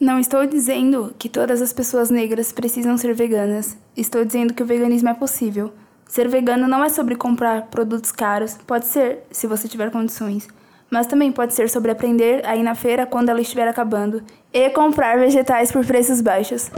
[0.00, 3.76] Não estou dizendo que todas as pessoas negras precisam ser veganas.
[3.94, 5.74] Estou dizendo que o veganismo é possível.
[6.08, 10.48] Ser vegano não é sobre comprar produtos caros, pode ser, se você tiver condições.
[10.90, 14.70] Mas também pode ser sobre aprender a ir na feira quando ela estiver acabando e
[14.70, 16.70] comprar vegetais por preços baixos.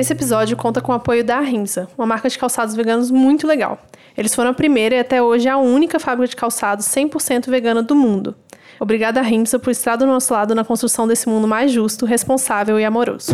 [0.00, 3.78] Esse episódio conta com o apoio da Rinza, uma marca de calçados veganos muito legal.
[4.16, 7.94] Eles foram a primeira e até hoje a única fábrica de calçados 100% vegana do
[7.94, 8.34] mundo.
[8.80, 12.84] Obrigada, Rimsa, por estar do nosso lado na construção desse mundo mais justo, responsável e
[12.86, 13.32] amoroso.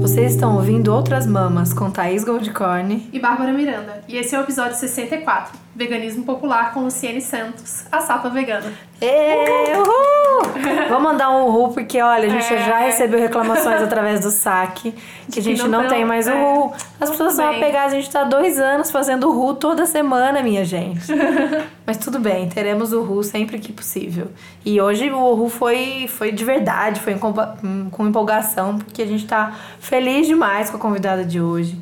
[0.00, 4.04] Vocês estão ouvindo Outras Mamas com Thaís Goldcorn e Bárbara Miranda.
[4.06, 8.72] E esse é o episódio 64, Veganismo Popular com Luciene Santos, a Sapa Vegana.
[9.00, 10.88] Ê, uhul!
[10.88, 12.66] Vou mandar um uhul, porque olha, a gente é.
[12.66, 14.92] já recebeu reclamações através do saque,
[15.30, 16.34] que a gente não, não tem mais é.
[16.34, 16.72] uhul.
[17.00, 21.06] As pessoas vão pegar, a gente tá dois anos fazendo uhul toda semana, minha gente.
[21.86, 24.32] Mas tudo bem, teremos uhul sempre que possível.
[24.66, 29.56] E hoje o uhul foi, foi de verdade, foi com empolgação, porque a gente tá
[29.78, 31.78] feliz demais com a convidada de hoje.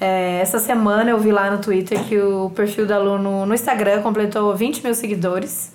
[0.00, 3.54] É, essa semana eu vi lá no Twitter que o perfil da Lu no, no
[3.54, 5.70] Instagram completou 20 mil seguidores.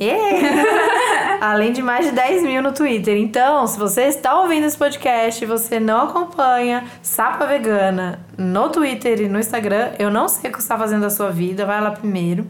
[0.00, 1.38] Yeah.
[1.40, 3.16] Além de mais de 10 mil no Twitter.
[3.16, 9.20] Então, se você está ouvindo esse podcast e você não acompanha Sapa Vegana no Twitter
[9.20, 11.80] e no Instagram, eu não sei o que você está fazendo da sua vida, vai
[11.80, 12.44] lá primeiro.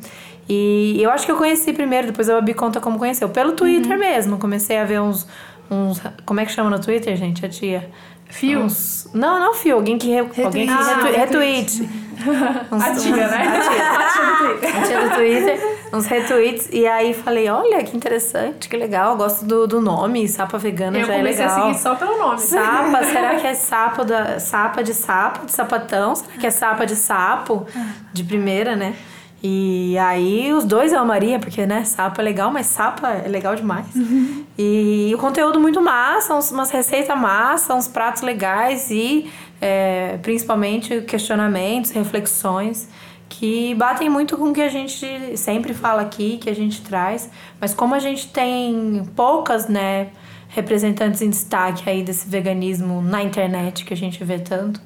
[0.48, 3.28] E eu acho que eu conheci primeiro, depois eu abri conta como conheceu.
[3.28, 3.98] Pelo Twitter uhum.
[3.98, 4.38] mesmo.
[4.38, 5.28] Comecei a ver uns,
[5.70, 6.00] uns.
[6.24, 7.44] Como é que chama no Twitter, gente?
[7.44, 7.90] A tia.
[8.28, 8.60] Fio?
[8.60, 9.08] Uns...
[9.14, 9.76] Não, não fio.
[9.76, 10.18] Alguém que, re...
[10.18, 11.88] alguém que ah, retweet.
[12.70, 12.82] Uns...
[12.82, 13.46] A tia, né?
[13.46, 13.90] A tia.
[13.92, 14.76] a tia do Twitter.
[14.76, 15.78] A tia do Twitter.
[15.92, 16.68] Uns retweets.
[16.72, 19.16] E aí falei, olha, que interessante, que legal.
[19.16, 20.28] Gosto do, do nome.
[20.28, 21.46] Sapa vegana eu já é legal.
[21.46, 22.38] Eu comecei a seguir só pelo nome.
[22.38, 23.04] Sapa.
[23.06, 24.38] será que é sapo da...
[24.38, 26.14] Sapa de sapo, de sapatão?
[26.14, 27.66] Será que é sapa de sapo?
[28.12, 28.94] De primeira, né?
[29.42, 33.54] E aí os dois eu amaria, porque, né, sapo é legal, mas sapa é legal
[33.54, 33.94] demais.
[33.94, 34.44] Uhum.
[34.60, 39.30] E, o conteúdo muito massa, uns, umas receitas massa, uns pratos legais e
[39.60, 42.88] é, principalmente questionamentos, reflexões
[43.28, 47.30] que batem muito com o que a gente sempre fala aqui, que a gente traz.
[47.60, 50.08] Mas como a gente tem poucas, né,
[50.48, 54.80] representantes em destaque aí desse veganismo na internet que a gente vê tanto,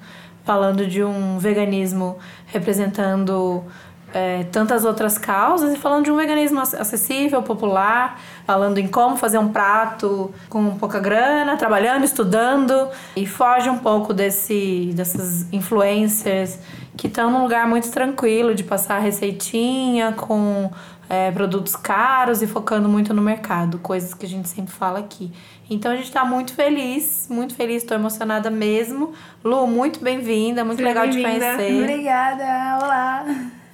[0.44, 3.64] falando de um veganismo representando
[4.12, 9.38] é, tantas outras causas e falando de um veganismo acessível, popular, falando em como fazer
[9.38, 16.58] um prato com pouca grana, trabalhando, estudando e foge um pouco desse, dessas influencers
[16.96, 20.70] que estão num lugar muito tranquilo de passar receitinha com
[21.08, 25.32] é, produtos caros e focando muito no mercado, coisas que a gente sempre fala aqui.
[25.68, 29.12] Então a gente está muito feliz, muito feliz, estou emocionada mesmo.
[29.42, 31.82] Lu, muito bem-vinda, muito Seja legal te conhecer.
[31.82, 33.24] Obrigada, olá.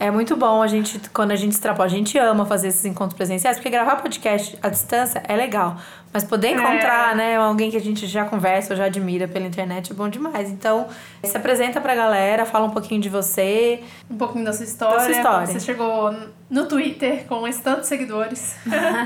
[0.01, 3.17] É muito bom a gente, quando a gente extrapola, a gente ama fazer esses encontros
[3.17, 5.77] presenciais, porque gravar podcast à distância é legal.
[6.13, 7.17] Mas poder encontrar, é.
[7.17, 10.51] né, alguém que a gente já conversa ou já admira pela internet é bom demais.
[10.51, 10.87] Então,
[11.25, 13.83] se apresenta pra galera, fala um pouquinho de você.
[14.09, 14.97] Um pouquinho da sua história.
[14.97, 15.47] Da sua história.
[15.47, 16.15] Você chegou
[16.49, 18.55] no Twitter com esses tantos seguidores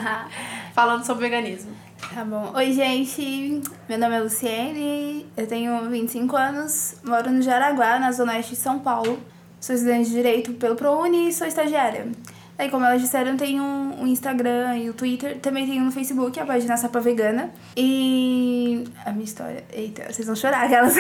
[0.75, 1.72] falando sobre veganismo.
[2.14, 2.52] Tá bom.
[2.54, 3.62] Oi, gente.
[3.88, 8.58] Meu nome é Luciene, eu tenho 25 anos, moro no Jaraguá, na zona oeste de
[8.58, 9.19] São Paulo.
[9.62, 12.08] Sou estudante de Direito pelo ProUni e sou estagiária.
[12.58, 15.38] Aí, como elas disseram, tem um, um Instagram e o um Twitter.
[15.38, 17.48] Também tem um no Facebook, a página Sapa Vegana.
[17.76, 19.62] E a minha história...
[19.72, 20.96] Eita, vocês vão chorar, aquelas...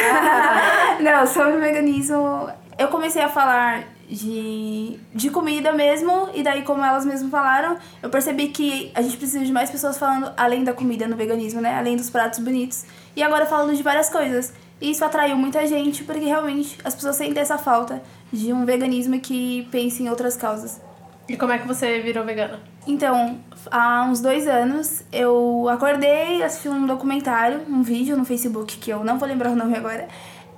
[1.02, 2.48] Não, sobre o veganismo...
[2.78, 8.10] Eu comecei a falar de, de comida mesmo, e daí, como elas mesmas falaram, eu
[8.10, 11.76] percebi que a gente precisa de mais pessoas falando além da comida no veganismo, né?
[11.76, 12.84] Além dos pratos bonitos.
[13.16, 14.52] E agora falando de várias coisas.
[14.80, 18.00] E isso atraiu muita gente, porque realmente as pessoas sentem essa falta
[18.32, 20.80] de um veganismo que pense em outras causas.
[21.28, 22.60] E como é que você virou vegana?
[22.86, 23.38] Então,
[23.70, 29.04] há uns dois anos eu acordei, assisti um documentário, um vídeo no Facebook, que eu
[29.04, 30.08] não vou lembrar o nome agora,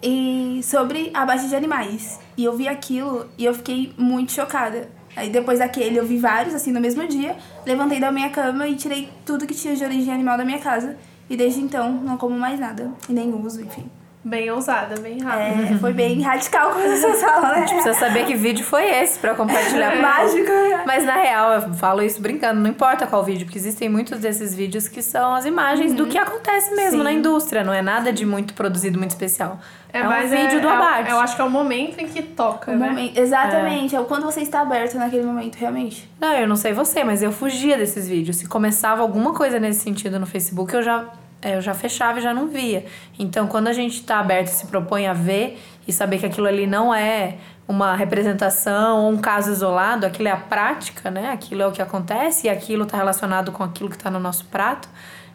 [0.02, 2.18] e sobre abate de animais.
[2.36, 4.88] E eu vi aquilo e eu fiquei muito chocada.
[5.16, 8.74] Aí depois daquele eu vi vários, assim, no mesmo dia, levantei da minha cama e
[8.74, 10.96] tirei tudo que tinha de origem animal da minha casa.
[11.28, 13.90] E desde então não como mais nada, e nem uso, enfim.
[14.24, 15.74] Bem ousada, bem rápida.
[15.74, 17.56] É, foi bem radical como vocês falam, né?
[17.56, 19.94] A gente precisa saber que vídeo foi esse pra compartilhar.
[19.94, 20.00] É.
[20.00, 20.50] Mágico.
[20.86, 24.54] Mas na real, eu falo isso brincando, não importa qual vídeo, porque existem muitos desses
[24.54, 25.98] vídeos que são as imagens uhum.
[25.98, 27.04] do que acontece mesmo Sim.
[27.04, 29.58] na indústria, não é nada de muito produzido, muito especial.
[29.92, 31.10] É, é um vídeo é, do abate.
[31.10, 32.88] É, eu acho que é o momento em que toca, o né?
[32.88, 33.98] Momento, exatamente, é.
[33.98, 36.10] é quando você está aberto naquele momento, realmente.
[36.18, 38.38] Não, eu não sei você, mas eu fugia desses vídeos.
[38.38, 42.22] Se começava alguma coisa nesse sentido no Facebook, eu já é, eu já fechava e
[42.22, 42.84] já não via.
[43.18, 46.46] Então, quando a gente está aberto e se propõe a ver e saber que aquilo
[46.46, 47.36] ali não é
[47.66, 51.30] uma representação ou um caso isolado, aquilo é a prática, né?
[51.30, 54.44] Aquilo é o que acontece e aquilo está relacionado com aquilo que está no nosso
[54.46, 54.88] prato.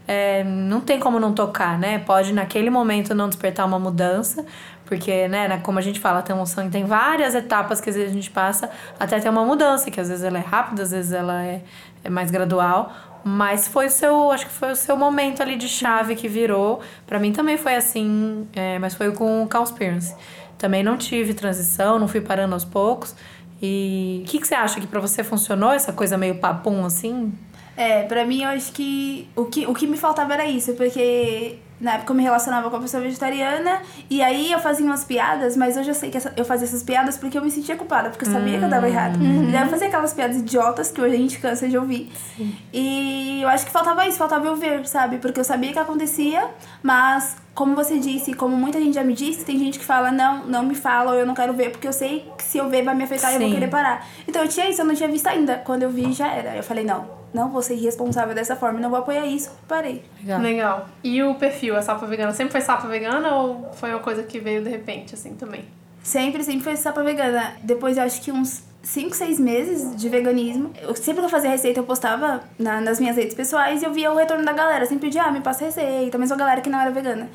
[0.07, 1.99] É, não tem como não tocar, né?
[1.99, 4.43] Pode naquele momento não despertar uma mudança,
[4.85, 8.13] porque, né, como a gente fala, tem emoção tem várias etapas que às vezes a
[8.13, 11.43] gente passa até ter uma mudança, que às vezes ela é rápida, às vezes ela
[11.43, 11.61] é,
[12.03, 12.91] é mais gradual.
[13.23, 16.81] Mas foi o seu, acho que foi o seu momento ali de chave que virou.
[17.05, 20.15] para mim também foi assim, é, mas foi com o Cowspiracy.
[20.57, 23.15] Também não tive transição, não fui parando aos poucos.
[23.61, 27.33] E o que, que você acha que para você funcionou essa coisa meio papum assim?
[27.75, 31.59] É, pra mim eu acho que o, que o que me faltava era isso, porque
[31.79, 35.55] na época eu me relacionava com a pessoa vegetariana e aí eu fazia umas piadas,
[35.55, 38.09] mas hoje eu sei que essa, eu fazia essas piadas porque eu me sentia culpada,
[38.09, 39.19] porque eu sabia que eu dava errado.
[39.19, 39.49] Uhum.
[39.49, 42.11] E daí eu fazia aquelas piadas idiotas que hoje a gente cansa de ouvir.
[42.35, 42.55] Sim.
[42.73, 45.17] E eu acho que faltava isso, faltava eu ver, sabe?
[45.17, 46.47] Porque eu sabia que acontecia,
[46.83, 50.45] mas como você disse, como muita gente já me disse, tem gente que fala, não,
[50.45, 52.83] não me fala, ou eu não quero ver, porque eu sei que se eu ver
[52.83, 54.07] vai me afetar e eu vou querer parar.
[54.27, 55.55] Então eu tinha isso, eu não tinha visto ainda.
[55.65, 56.55] Quando eu vi, já era.
[56.55, 60.03] Eu falei, não, não vou ser irresponsável dessa forma, não vou apoiar isso, parei.
[60.21, 60.41] Legal.
[60.41, 60.89] Legal.
[61.03, 64.39] E o perfil, a sapa vegana, sempre foi sapa vegana ou foi uma coisa que
[64.39, 65.65] veio de repente, assim, também?
[66.01, 67.53] Sempre, sempre foi sapa vegana.
[67.61, 70.71] Depois, eu acho que uns 5, 6 meses de veganismo.
[70.81, 73.93] Eu, sempre que eu fazia receita, eu postava na, nas minhas redes pessoais e eu
[73.93, 74.85] via o retorno da galera.
[74.85, 77.29] Sempre pedia, ah, me passa receita, mesmo a galera que não era vegana.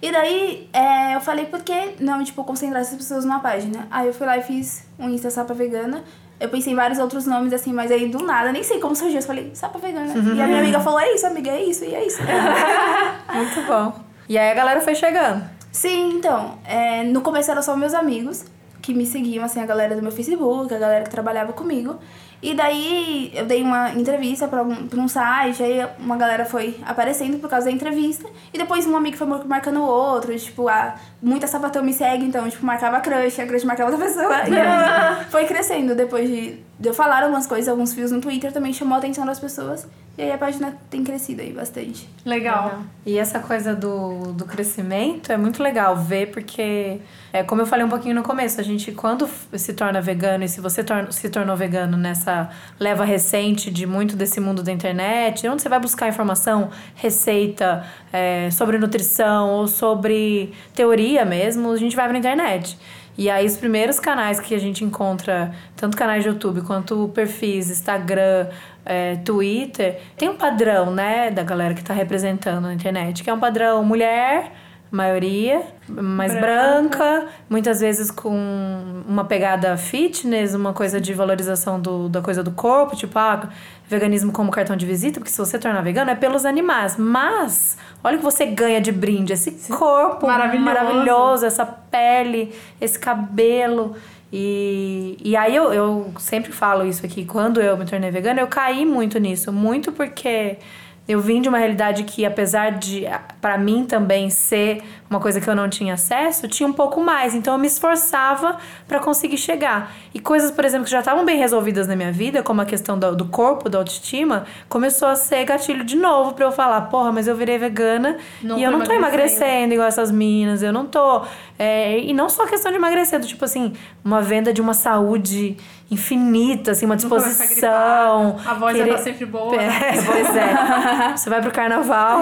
[0.00, 3.88] E daí, é, eu falei, por que não, tipo, concentrar essas pessoas numa página?
[3.90, 6.04] Aí eu fui lá e fiz um Insta Sapa Vegana.
[6.44, 9.18] Eu pensei em vários outros nomes, assim, mas aí do nada, nem sei como surgiu.
[9.18, 10.12] Eu falei, Sapa Vegana.
[10.12, 10.34] Uhum.
[10.34, 12.20] E a minha amiga falou, é isso, amiga, é isso, e é isso.
[13.32, 13.94] Muito bom.
[14.28, 15.42] E aí a galera foi chegando.
[15.72, 16.58] Sim, então.
[16.66, 18.44] É, no começo eram só meus amigos
[18.82, 21.98] que me seguiam, assim, a galera do meu Facebook, a galera que trabalhava comigo.
[22.44, 26.76] E daí eu dei uma entrevista pra um, pra um site, aí uma galera foi
[26.84, 28.28] aparecendo por causa da entrevista.
[28.52, 32.46] E depois um amigo foi marcando o outro, tipo, a, muita sapatão me segue, então,
[32.50, 34.42] tipo, marcava a crush, a crush marcava outra pessoa.
[34.46, 38.74] E foi crescendo depois de, de eu falar algumas coisas, alguns fios no Twitter também
[38.74, 39.88] chamou a atenção das pessoas.
[40.16, 42.08] E aí a página tem crescido aí bastante.
[42.24, 42.64] Legal.
[42.64, 42.82] legal.
[43.04, 47.00] E essa coisa do, do crescimento é muito legal ver, porque,
[47.32, 50.48] é, como eu falei um pouquinho no começo, a gente, quando se torna vegano, e
[50.48, 55.48] se você torna, se tornou vegano nessa leva recente de muito desse mundo da internet,
[55.48, 61.96] onde você vai buscar informação, receita, é, sobre nutrição ou sobre teoria mesmo, a gente
[61.96, 62.78] vai pra internet.
[63.16, 67.70] E aí os primeiros canais que a gente encontra, tanto canais de YouTube quanto perfis,
[67.70, 68.48] Instagram,
[68.84, 73.34] é, Twitter, tem um padrão, né, da galera que está representando na internet, que é
[73.34, 74.52] um padrão mulher,
[74.94, 76.98] maioria, mais branca.
[76.98, 77.26] branca.
[77.48, 82.94] muitas vezes com uma pegada fitness, uma coisa de valorização do, da coisa do corpo,
[82.94, 83.48] tipo, ah,
[83.88, 86.96] veganismo como cartão de visita, porque se você tornar vegano é pelos animais.
[86.96, 92.98] Mas, olha o que você ganha de brinde: esse corpo maravilhoso, maravilhoso essa pele, esse
[92.98, 93.96] cabelo.
[94.36, 98.48] E, e aí eu, eu sempre falo isso aqui, quando eu me tornei vegana, eu
[98.48, 100.56] caí muito nisso, muito porque
[101.06, 103.04] eu vim de uma realidade que, apesar de,
[103.40, 107.34] para mim também ser uma coisa que eu não tinha acesso, tinha um pouco mais.
[107.34, 108.56] Então eu me esforçava
[108.88, 109.94] para conseguir chegar.
[110.14, 112.98] E coisas, por exemplo, que já estavam bem resolvidas na minha vida, como a questão
[112.98, 117.12] do, do corpo, da autoestima, começou a ser gatilho de novo para eu falar: porra,
[117.12, 120.86] mas eu virei vegana não e eu não tô emagrecendo igual essas minas, eu não
[120.86, 121.22] tô.
[121.58, 124.74] É, e não só a questão de emagrecer, do tipo assim, uma venda de uma
[124.74, 125.56] saúde
[125.90, 128.36] infinita, assim, uma disposição.
[128.44, 128.90] A voz querer...
[128.90, 129.54] tá sempre boa.
[129.60, 131.16] É, pois é.
[131.16, 132.20] Você vai pro carnaval,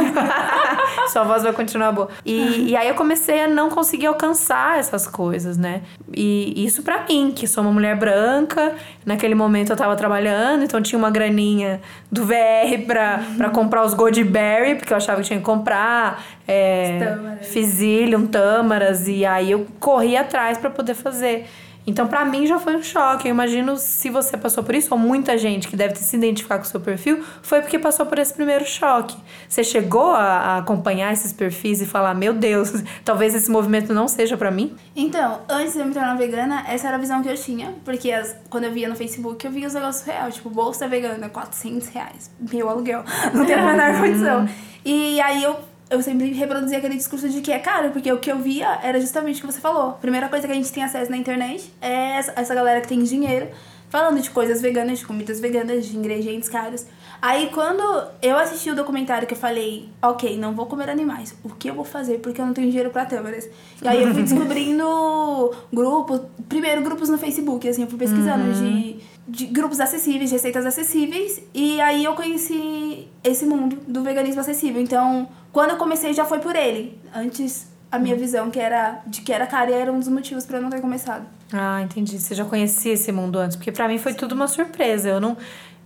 [1.09, 2.09] sua voz vai continuar boa.
[2.25, 5.83] E, e aí eu comecei a não conseguir alcançar essas coisas, né?
[6.13, 8.75] E isso para mim, que sou uma mulher branca,
[9.07, 13.95] naquele momento eu tava trabalhando, então tinha uma graninha do VR pra, pra comprar os
[13.95, 16.23] Goldberry, porque eu achava que tinha que comprar.
[16.47, 21.47] É, Fizilium, tâmaras, e aí eu corri atrás para poder fazer.
[21.87, 23.29] Então, para mim já foi um choque.
[23.29, 26.65] Eu imagino se você passou por isso, ou muita gente que deve se identificar com
[26.65, 29.17] o seu perfil, foi porque passou por esse primeiro choque.
[29.49, 32.73] Você chegou a, a acompanhar esses perfis e falar: Meu Deus,
[33.05, 34.75] talvez esse movimento não seja para mim?
[34.95, 37.75] Então, antes de eu me tornar vegana, essa era a visão que eu tinha.
[37.85, 41.29] Porque as, quando eu via no Facebook, eu via os negócios real, tipo, bolsa vegana,
[41.29, 42.31] 400 reais.
[42.53, 43.05] Meu aluguel.
[43.35, 44.49] Não tem a menor condição.
[44.85, 45.57] E aí eu
[45.93, 48.99] eu sempre reproduzia aquele discurso de que é caro, porque o que eu via era
[48.99, 49.91] justamente o que você falou.
[49.91, 53.03] A primeira coisa que a gente tem acesso na internet é essa galera que tem
[53.03, 53.49] dinheiro
[53.91, 56.87] falando de coisas veganas, de comidas veganas, de ingredientes caros.
[57.23, 57.83] Aí quando
[58.21, 61.75] eu assisti o documentário que eu falei, ok, não vou comer animais, o que eu
[61.75, 62.19] vou fazer?
[62.19, 63.49] Porque eu não tenho dinheiro pra tâmaras.
[63.81, 68.53] E aí eu fui descobrindo grupos, primeiro grupos no Facebook, assim, eu fui pesquisando uhum.
[68.53, 71.41] de de grupos acessíveis, de receitas acessíveis.
[71.55, 74.83] E aí eu conheci esse mundo do veganismo acessível.
[74.83, 77.01] Então, quando eu comecei, já foi por ele.
[77.15, 80.59] Antes, a minha visão que era de que era caro era um dos motivos para
[80.59, 81.27] eu não ter começado.
[81.53, 82.19] Ah, entendi.
[82.19, 83.57] Você já conhecia esse mundo antes?
[83.57, 85.09] Porque para mim foi tudo uma surpresa.
[85.09, 85.37] Eu não.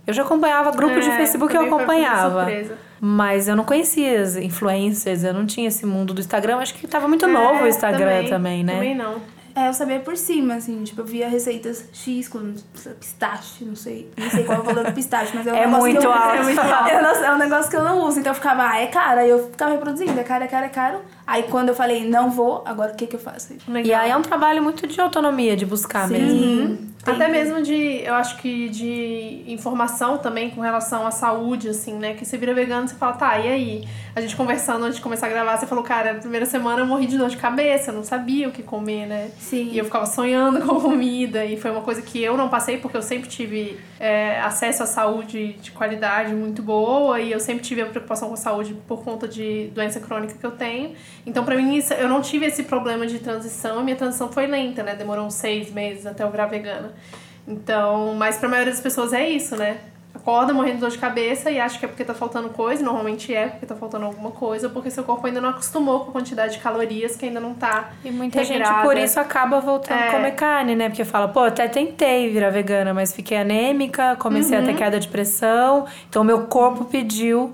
[0.07, 2.47] Eu já acompanhava grupos de É, Facebook eu também foi uma acompanhava.
[2.99, 6.57] Mas eu não conhecia as influencers, eu não tinha esse mundo do Instagram.
[6.57, 8.73] Acho que tava muito novo o É, Instagram também, né?
[8.73, 9.15] Também não.
[9.53, 12.53] É, eu sabia por cima, assim, tipo, eu via receitas X com
[12.99, 14.07] pistache, não sei.
[14.15, 16.05] Não sei qual é o valor do pistache, mas é um É negócio muito que
[16.05, 16.35] eu, alto.
[16.37, 16.89] É, muito alto.
[16.91, 19.19] Eu não- é um negócio que eu não uso, então eu ficava, ah, é caro.
[19.19, 20.99] Aí eu ficava reproduzindo, é caro, é caro, é caro.
[21.25, 23.53] Aí quando eu falei, não vou, agora o que que eu faço?
[23.83, 26.77] E aí é um trabalho muito de autonomia, de buscar mesmo.
[27.07, 31.93] Tem- Até mesmo de, eu acho que de informação também com relação à saúde, assim,
[31.95, 32.13] né?
[32.13, 33.87] Que você vira vegano e você fala, tá, e aí?
[34.15, 36.85] A gente conversando antes de começar a gravar, você falou, cara, na primeira semana eu
[36.85, 39.31] morri de dor de cabeça, eu não sabia o que comer, né?
[39.37, 39.69] Sim.
[39.71, 42.97] E eu ficava sonhando com comida, e foi uma coisa que eu não passei, porque
[42.97, 47.81] eu sempre tive é, acesso à saúde de qualidade muito boa, e eu sempre tive
[47.81, 50.93] a preocupação com a saúde por conta de doença crônica que eu tenho.
[51.25, 54.47] Então, pra mim, isso, eu não tive esse problema de transição, e minha transição foi
[54.47, 54.95] lenta, né?
[54.95, 56.93] Demorou uns seis meses até eu virar vegana.
[57.47, 59.77] Então, mas pra maioria das pessoas é isso, né?
[60.13, 63.33] Acorda morrendo de dor de cabeça e acha que é porque tá faltando coisa, normalmente
[63.33, 66.53] é porque tá faltando alguma coisa, porque seu corpo ainda não acostumou com a quantidade
[66.53, 68.81] de calorias que ainda não tá E muita gente regrada.
[68.85, 70.09] por isso acaba voltando É.
[70.09, 70.89] a comer carne, né?
[70.89, 75.07] Porque fala, pô, até tentei virar vegana, mas fiquei anêmica, comecei a ter queda de
[75.07, 77.53] pressão, então meu corpo pediu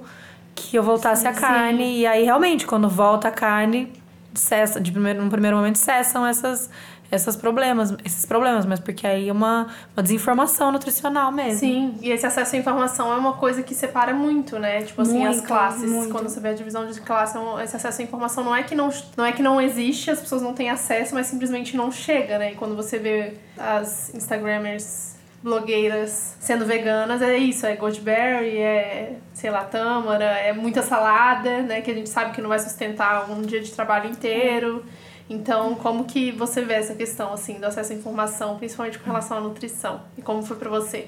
[0.56, 2.00] que eu voltasse a carne.
[2.00, 3.92] E aí, realmente, quando volta a carne,
[4.34, 6.70] cessa, de primeiro, no primeiro momento cessam essas,
[7.14, 11.60] essas problemas, esses problemas, mas porque aí é uma, uma desinformação nutricional mesmo.
[11.60, 14.82] Sim, e esse acesso à informação é uma coisa que separa muito, né?
[14.82, 15.90] Tipo assim, as Muito, classes.
[15.90, 16.12] muito.
[16.12, 18.76] Quando você vê a divisão de classe, é esse acesso à informação não é que
[18.76, 22.38] não, não é que não existe, as pessoas não têm acesso, mas simplesmente não chega,
[22.38, 22.54] né?
[22.54, 29.52] E quando você vê as Instagramers blogueiras sendo veganas, é isso, é goji é, sei
[29.52, 31.82] lá, tâmara, é muita salada, né?
[31.82, 34.84] Que a gente sabe que não vai sustentar um dia de trabalho inteiro.
[35.30, 39.38] Então, como que você vê essa questão, assim, do acesso à informação, principalmente com relação
[39.38, 40.02] à nutrição?
[40.18, 41.08] E como foi pra você?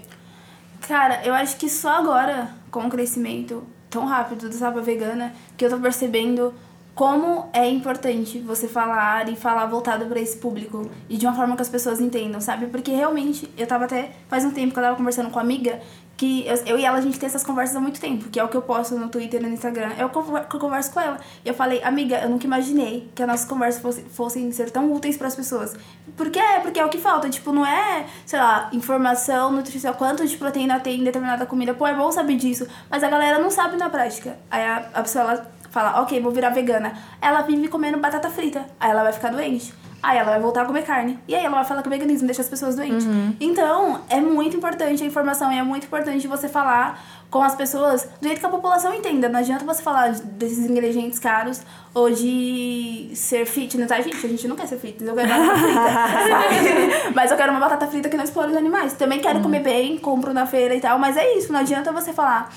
[0.87, 5.65] Cara, eu acho que só agora, com o crescimento tão rápido do Sapa Vegana, que
[5.65, 6.53] eu tô percebendo
[6.93, 11.55] como é importante você falar e falar voltado para esse público e de uma forma
[11.55, 12.67] que as pessoas entendam, sabe?
[12.67, 15.81] Porque realmente, eu tava até faz um tempo que eu tava conversando com uma amiga
[16.17, 18.43] que eu, eu e ela a gente tem essas conversas há muito tempo, que é
[18.43, 20.91] o que eu posto no Twitter e no Instagram, é o que eu, eu converso
[20.91, 21.19] com ela.
[21.43, 24.91] E eu falei, amiga, eu nunca imaginei que as nossas conversas fosse, fossem ser tão
[24.93, 25.75] úteis para as pessoas.
[26.15, 26.39] Por quê?
[26.61, 30.79] Porque é o que falta, tipo, não é, sei lá, informação, nutrição, quanto de proteína
[30.79, 31.73] tem em determinada comida.
[31.73, 34.37] Pô, é bom saber disso, mas a galera não sabe na prática.
[34.49, 36.93] Aí a, a pessoa ela fala, ok, vou virar vegana.
[37.21, 39.73] Ela vive comendo batata frita, aí ela vai ficar doente.
[40.05, 41.19] Aí ela vai voltar a comer carne.
[41.27, 43.07] E aí ela vai falar que o veganismo deixa as pessoas doentes.
[43.39, 48.07] Então, é muito importante a informação e é muito importante você falar com as pessoas
[48.21, 49.27] do jeito que a população entenda.
[49.27, 53.91] Não adianta você falar desses ingredientes caros ou de ser fitness.
[53.91, 57.11] Ai, gente, a gente não quer ser fitness, eu quero batata frita.
[57.15, 58.93] mas eu quero uma batata frita que não explore os animais.
[58.93, 62.13] Também quero comer bem, compro na feira e tal, mas é isso, não adianta você
[62.13, 62.53] falar.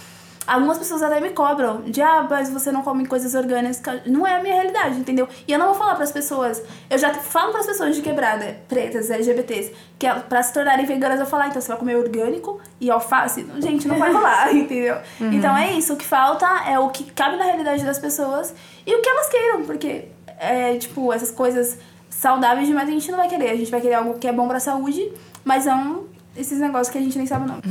[0.48, 4.00] Algumas pessoas até me cobram de, ah, mas você não come coisas orgânicas.
[4.06, 5.28] Não é a minha realidade, entendeu?
[5.46, 6.62] E eu não vou falar pras pessoas.
[6.88, 11.20] Eu já falo pras pessoas de quebrada, pretas, LGBTs, que ela- pra se tornarem veganas,
[11.20, 13.46] eu falar, ah, então você vai comer orgânico e alface?
[13.58, 14.96] Gente, não vai rolar, entendeu?
[15.20, 15.92] Então é isso.
[15.92, 18.54] O que falta é o que cabe na realidade das pessoas
[18.86, 20.06] e o que elas queiram, porque,
[20.38, 21.76] é, tipo, essas coisas
[22.08, 23.50] saudáveis demais a gente não vai querer.
[23.50, 25.12] A gente vai querer algo que é bom pra saúde,
[25.44, 26.04] mas não
[26.38, 27.62] esses negócios que a gente nem sabe o nome.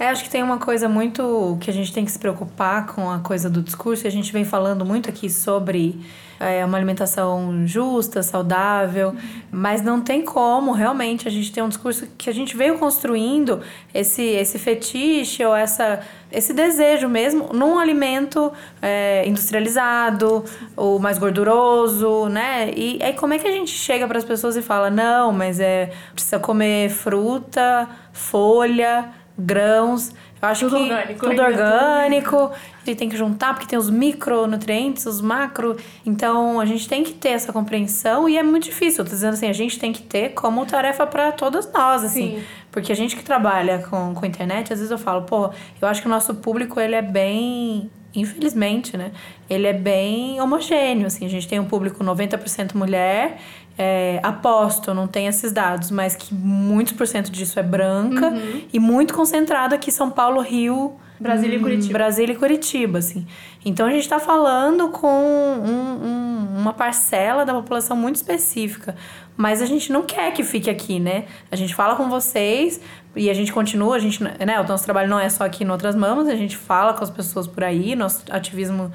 [0.00, 3.10] É, acho que tem uma coisa muito que a gente tem que se preocupar com
[3.10, 5.98] a coisa do discurso, a gente vem falando muito aqui sobre
[6.40, 9.14] é, uma alimentação justa, saudável,
[9.50, 13.60] mas não tem como realmente a gente ter um discurso que a gente veio construindo
[13.92, 20.44] esse, esse fetiche ou essa, esse desejo mesmo num alimento é, industrializado,
[20.76, 22.70] ou mais gorduroso, né?
[22.76, 25.58] E aí como é que a gente chega para as pessoas e fala, não, mas
[25.60, 30.12] é precisa comer fruta, folha, grãos.
[30.40, 32.50] Eu acho Tudo que orgânico, tudo ainda, orgânico.
[32.86, 35.76] E tem que juntar porque tem os micronutrientes, os macro.
[36.06, 39.02] Então a gente tem que ter essa compreensão e é muito difícil.
[39.02, 42.38] Eu tô dizendo assim, a gente tem que ter como tarefa para todas nós, assim.
[42.38, 42.44] Sim.
[42.70, 46.00] Porque a gente que trabalha com, com internet, às vezes eu falo, pô, eu acho
[46.00, 49.12] que o nosso público ele é bem infelizmente, né?
[49.48, 51.26] Ele é bem homogêneo, assim.
[51.26, 53.38] A gente tem um público 90% mulher,
[53.78, 58.62] é, aposto, não tem esses dados, mas que muitos por cento disso é branca Uhum.
[58.72, 61.92] e muito concentrado aqui em São Paulo, Rio, Brasília e Curitiba.
[61.94, 63.26] Brasília e Curitiba, assim.
[63.64, 68.94] Então a gente está falando com um- um- uma parcela da população muito específica.
[69.36, 71.24] Mas a gente não quer que fique aqui, né?
[71.50, 72.80] A gente fala com vocês
[73.14, 74.60] e a gente continua, a gente, né?
[74.60, 77.10] O nosso trabalho não é só aqui em Outras Mamas, a gente fala com as
[77.10, 78.90] pessoas por aí, nosso ativismo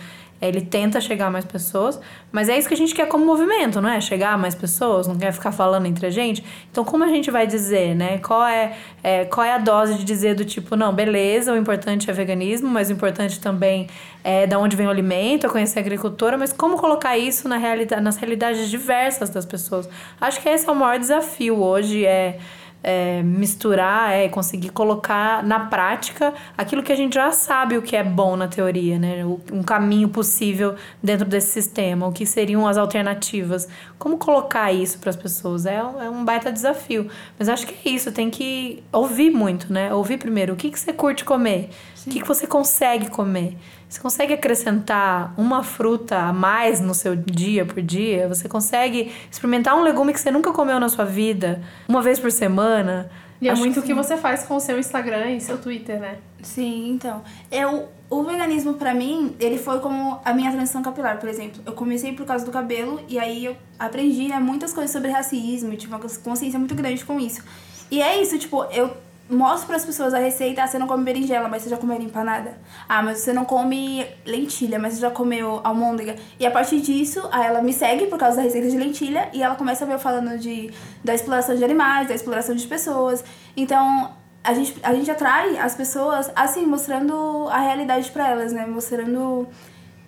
[0.47, 1.99] ele tenta chegar a mais pessoas,
[2.31, 4.01] mas é isso que a gente quer como movimento, não é?
[4.01, 6.43] Chegar a mais pessoas, não quer ficar falando entre a gente.
[6.71, 8.17] Então, como a gente vai dizer, né?
[8.17, 12.09] Qual é, é, qual é a dose de dizer do tipo, não, beleza, o importante
[12.09, 13.87] é veganismo, mas o importante também
[14.23, 17.57] é da onde vem o alimento, é conhecer a agricultura, mas como colocar isso na
[17.57, 19.89] realidade, nas realidades diversas das pessoas?
[20.19, 22.39] Acho que esse é o maior desafio hoje, é
[22.83, 27.95] é, misturar, é conseguir colocar na prática aquilo que a gente já sabe o que
[27.95, 29.23] é bom na teoria, né?
[29.51, 33.67] Um caminho possível dentro desse sistema, o que seriam as alternativas.
[33.97, 35.65] Como colocar isso para as pessoas?
[35.65, 37.07] É, um- é um baita desafio.
[37.39, 39.93] Mas acho que é isso, tem que ouvir muito, né?
[39.93, 40.53] Ouvir primeiro.
[40.53, 41.69] O que, que você curte comer?
[42.05, 43.57] O que, que você consegue comer?
[43.87, 48.27] Você consegue acrescentar uma fruta a mais no seu dia por dia?
[48.27, 52.31] Você consegue experimentar um legume que você nunca comeu na sua vida uma vez por
[52.31, 53.09] semana?
[53.39, 55.57] E é Acho muito que o que você faz com o seu Instagram e seu
[55.57, 56.17] Twitter, né?
[56.41, 57.21] Sim, então.
[57.51, 61.61] Eu, o veganismo, pra mim, ele foi como a minha transição capilar, por exemplo.
[61.65, 65.73] Eu comecei por causa do cabelo e aí eu aprendi né, muitas coisas sobre racismo
[65.73, 67.43] e tive uma consciência muito grande com isso.
[67.91, 68.95] E é isso, tipo, eu
[69.33, 72.57] mostro pras pessoas a receita, ah, você não come berinjela, mas você já comeu empanada.
[72.87, 76.15] Ah, mas você não come lentilha, mas você já comeu almôndega.
[76.39, 79.55] E a partir disso, ela me segue por causa da receita de lentilha e ela
[79.55, 80.71] começa a ver eu falando de,
[81.03, 83.23] da exploração de animais, da exploração de pessoas.
[83.55, 84.11] Então,
[84.43, 88.65] a gente, a gente atrai as pessoas, assim, mostrando a realidade pra elas, né?
[88.65, 89.47] Mostrando.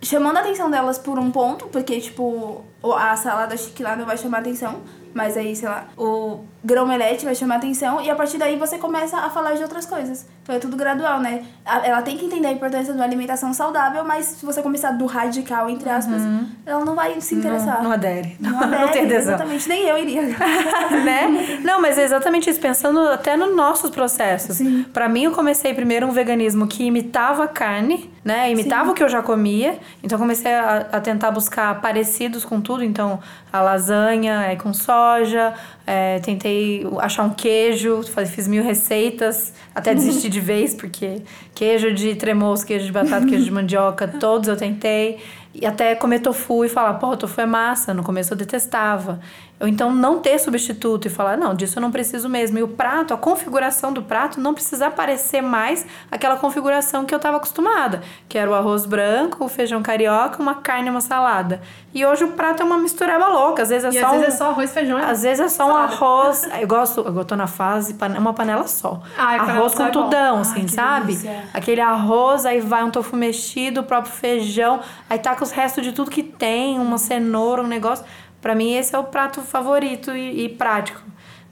[0.02, 2.62] chamando a atenção delas por um ponto, porque, tipo,
[2.92, 3.54] a salada
[3.96, 4.82] não vai chamar atenção,
[5.16, 9.16] mas aí, sei lá, o grão-melete vai chamar atenção, e a partir daí você começa
[9.16, 10.26] a falar de outras coisas.
[10.42, 11.42] Então é tudo gradual, né?
[11.64, 15.06] Ela tem que entender a importância de uma alimentação saudável, mas se você começar do
[15.06, 16.22] radical, entre aspas,
[16.64, 17.78] ela não vai se interessar.
[17.78, 18.36] Não, não adere.
[18.38, 19.34] Não, Não, adere, tem adesão.
[19.34, 20.22] Exatamente, nem eu iria.
[21.04, 21.60] né?
[21.64, 24.56] Não, mas é exatamente isso, pensando até nos nossos processos.
[24.56, 24.84] Sim.
[24.92, 28.50] Pra mim, eu comecei primeiro um veganismo que imitava carne, né?
[28.50, 29.78] Imitava o que eu já comia.
[30.02, 32.75] Então, eu comecei a, a tentar buscar parecidos com tudo.
[32.82, 33.20] Então,
[33.52, 35.54] a lasanha é com soja.
[35.86, 41.22] é, tentei achar um queijo, fiz mil receitas, até desisti de vez, porque
[41.54, 45.18] queijo de tremoço, queijo de batata, queijo de mandioca, todos eu tentei.
[45.54, 47.94] E até comer tofu e falar, pô, tofu é massa.
[47.94, 49.20] No começo eu detestava.
[49.58, 52.58] Ou então não ter substituto e falar, não, disso eu não preciso mesmo.
[52.58, 57.16] E o prato, a configuração do prato não precisa parecer mais aquela configuração que eu
[57.16, 58.02] estava acostumada.
[58.28, 61.62] Que era o arroz branco, o feijão carioca, uma carne e uma salada.
[61.94, 63.62] E hoje o prato é uma mistureba louca.
[63.62, 64.18] Às vezes é E só às um...
[64.18, 66.46] vezes é só arroz, feijão e Às vezes é só um arroz.
[66.60, 69.00] Eu gosto, eu tô na fase, pane- uma panela só.
[69.16, 71.06] Ai, arroz com é tudão, Ai, assim, que sabe?
[71.06, 71.44] delícia.
[71.54, 75.82] Aquele arroz, aí vai um tofu mexido, o próprio feijão, aí tá com os restos
[75.82, 78.04] de tudo que tem, uma cenoura, um negócio.
[78.40, 81.00] Pra mim, esse é o prato favorito e, e prático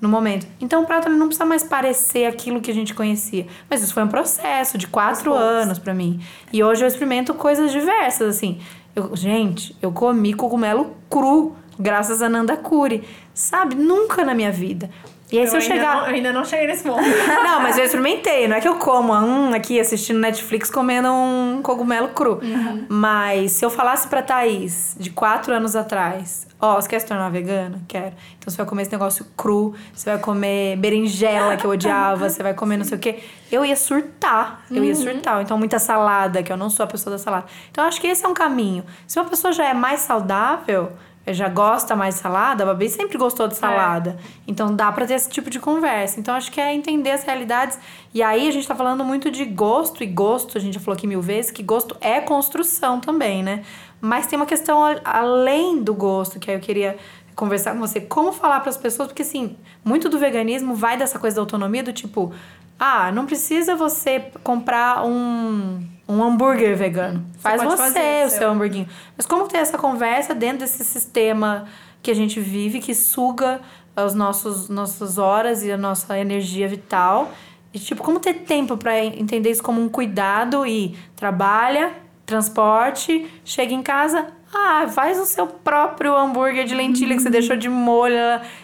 [0.00, 0.46] no momento.
[0.60, 3.46] Então, o prato ele não precisa mais parecer aquilo que a gente conhecia.
[3.68, 6.20] Mas isso foi um processo de quatro anos pra mim.
[6.52, 8.60] E hoje eu experimento coisas diversas, assim.
[8.94, 13.02] Eu, gente, eu comi cogumelo cru, graças a Nanda Curi.
[13.32, 13.74] Sabe?
[13.74, 14.90] Nunca na minha vida.
[15.34, 15.96] E aí, se eu ainda chegar.
[15.96, 17.00] não- ainda não cheguei nesse ponto.
[17.44, 18.46] Não, mas eu experimentei.
[18.48, 22.40] Não é que eu como um aqui assistindo Netflix comendo um cogumelo cru.
[22.88, 27.28] Mas se eu falasse pra Thaís, de quatro anos atrás, ó, você quer se tornar
[27.30, 27.80] vegana?
[27.88, 28.12] Quero.
[28.38, 32.42] Então você vai comer esse negócio cru, você vai comer berinjela que eu odiava, você
[32.42, 33.18] vai comer não sei o quê.
[33.50, 34.62] Eu ia surtar.
[34.70, 35.42] Eu ia surtar.
[35.42, 37.46] Então muita salada, que eu não sou a pessoa da salada.
[37.70, 38.84] Então eu acho que esse é um caminho.
[39.06, 40.92] Se uma pessoa já é mais saudável,
[41.32, 44.18] já gosta mais de salada, a Babi sempre gostou de salada.
[44.46, 46.20] Então dá pra ter esse tipo de conversa.
[46.20, 47.78] Então acho que é entender as realidades.
[48.12, 50.96] E aí a gente tá falando muito de gosto e gosto, a gente já falou
[50.96, 53.62] aqui mil vezes, que gosto é construção também, né?
[54.00, 56.98] Mas tem uma questão além do gosto, que aí eu queria
[57.34, 58.00] conversar com você.
[58.00, 61.82] Como falar para as pessoas, porque assim, muito do veganismo vai dessa coisa da autonomia
[61.82, 62.32] do tipo,
[62.78, 67.24] ah, não precisa você comprar um, um hambúrguer vegano.
[67.38, 68.88] Faz pode você fazer o seu hamburguinho.
[69.16, 71.66] Mas como ter essa conversa dentro desse sistema
[72.02, 73.60] que a gente vive, que suga
[73.96, 77.32] as nossos, nossas horas e a nossa energia vital?
[77.72, 81.92] E, tipo, como ter tempo para entender isso como um cuidado e trabalha,
[82.24, 87.56] transporte, chega em casa, ah, faz o seu próprio hambúrguer de lentilha que você deixou
[87.56, 88.14] de molho.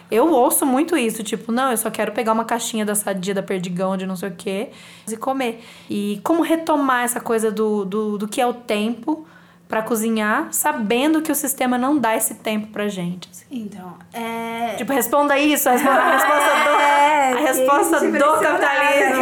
[0.09, 3.43] Eu ouço muito isso, tipo, não, eu só quero pegar uma caixinha da sadia, da
[3.43, 4.69] perdigão, de não sei o quê,
[5.09, 5.63] e comer.
[5.89, 9.27] E como retomar essa coisa do, do, do que é o tempo
[9.67, 13.29] pra cozinhar, sabendo que o sistema não dá esse tempo pra gente?
[13.31, 13.45] assim?
[13.49, 14.75] Então, é.
[14.75, 19.21] Tipo, responda isso, a resposta, a resposta do, É, a resposta do capitalismo.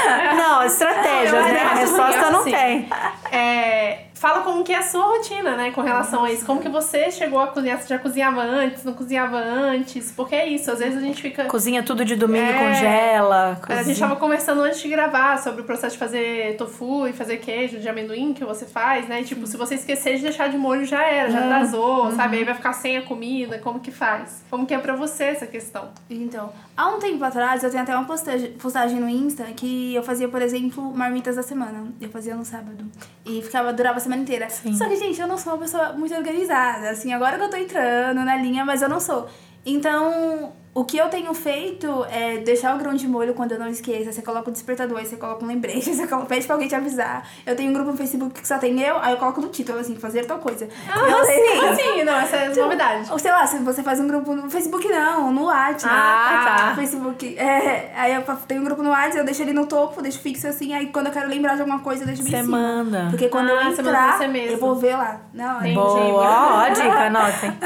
[0.36, 1.60] Não, estratégias, Eu né?
[1.60, 2.88] A acho resposta que não assim, tem.
[3.30, 6.44] É, fala como que é a sua rotina, né, com relação a isso.
[6.44, 7.80] Como que você chegou a cozinhar?
[7.80, 10.12] Você já cozinhava antes, não cozinhava antes?
[10.14, 11.44] Porque é isso, às vezes a gente fica...
[11.46, 12.58] Cozinha tudo de domingo É.
[12.58, 13.58] congela.
[13.66, 17.14] A gente cozinha- tava conversando antes de gravar sobre o processo de fazer tofu e
[17.14, 19.22] fazer queijo de amendoim que você faz, né?
[19.22, 22.36] E, tipo, se você esquecer de deixar de molho, já era, já atrasou, sabe?
[22.36, 24.44] Aí vai ficar sem a comida, como que faz?
[24.50, 25.88] Como que é pra você essa questão?
[26.10, 30.02] Então, há um tempo atrás, eu tenho até uma postagem, postagem no Insta que eu
[30.02, 31.86] fazia, por exemplo, marmitas da semana.
[31.98, 32.84] Eu fazia no sábado.
[33.24, 34.48] E ficava, durava a semana inteira.
[34.50, 36.90] Só que, gente, eu não sou uma pessoa muito organizada.
[36.90, 39.28] Assim, agora que eu tô entrando na linha, mas eu não sou.
[39.64, 43.68] Então, o que eu tenho feito é deixar o grão de molho quando eu não
[43.68, 44.12] esqueça.
[44.12, 46.74] Você coloca o despertador, aí você coloca um lembrete, você coloca, pede pra alguém te
[46.76, 47.26] avisar.
[47.44, 49.78] Eu tenho um grupo no Facebook que só tem eu, aí eu coloco no título,
[49.80, 50.64] assim, fazer tal coisa.
[50.66, 53.10] eu Sim, assim, não, essa é novidade.
[53.10, 55.92] ou sei lá, se você faz um grupo no Facebook, não, no WhatsApp.
[55.94, 56.74] Ah, tá.
[56.76, 57.36] Facebook.
[57.36, 60.46] É, aí eu tenho um grupo no WhatsApp, eu deixo ele no topo, deixo fixo
[60.46, 63.08] assim, aí quando eu quero lembrar de alguma coisa, eu deixo bem Você manda.
[63.10, 64.52] Porque quando Ah, eu entrar, você mesmo.
[64.52, 65.20] eu vou ver lá.
[65.34, 65.74] Não, Entendi.
[65.74, 67.58] Boa, ó, ó a dica, anotem.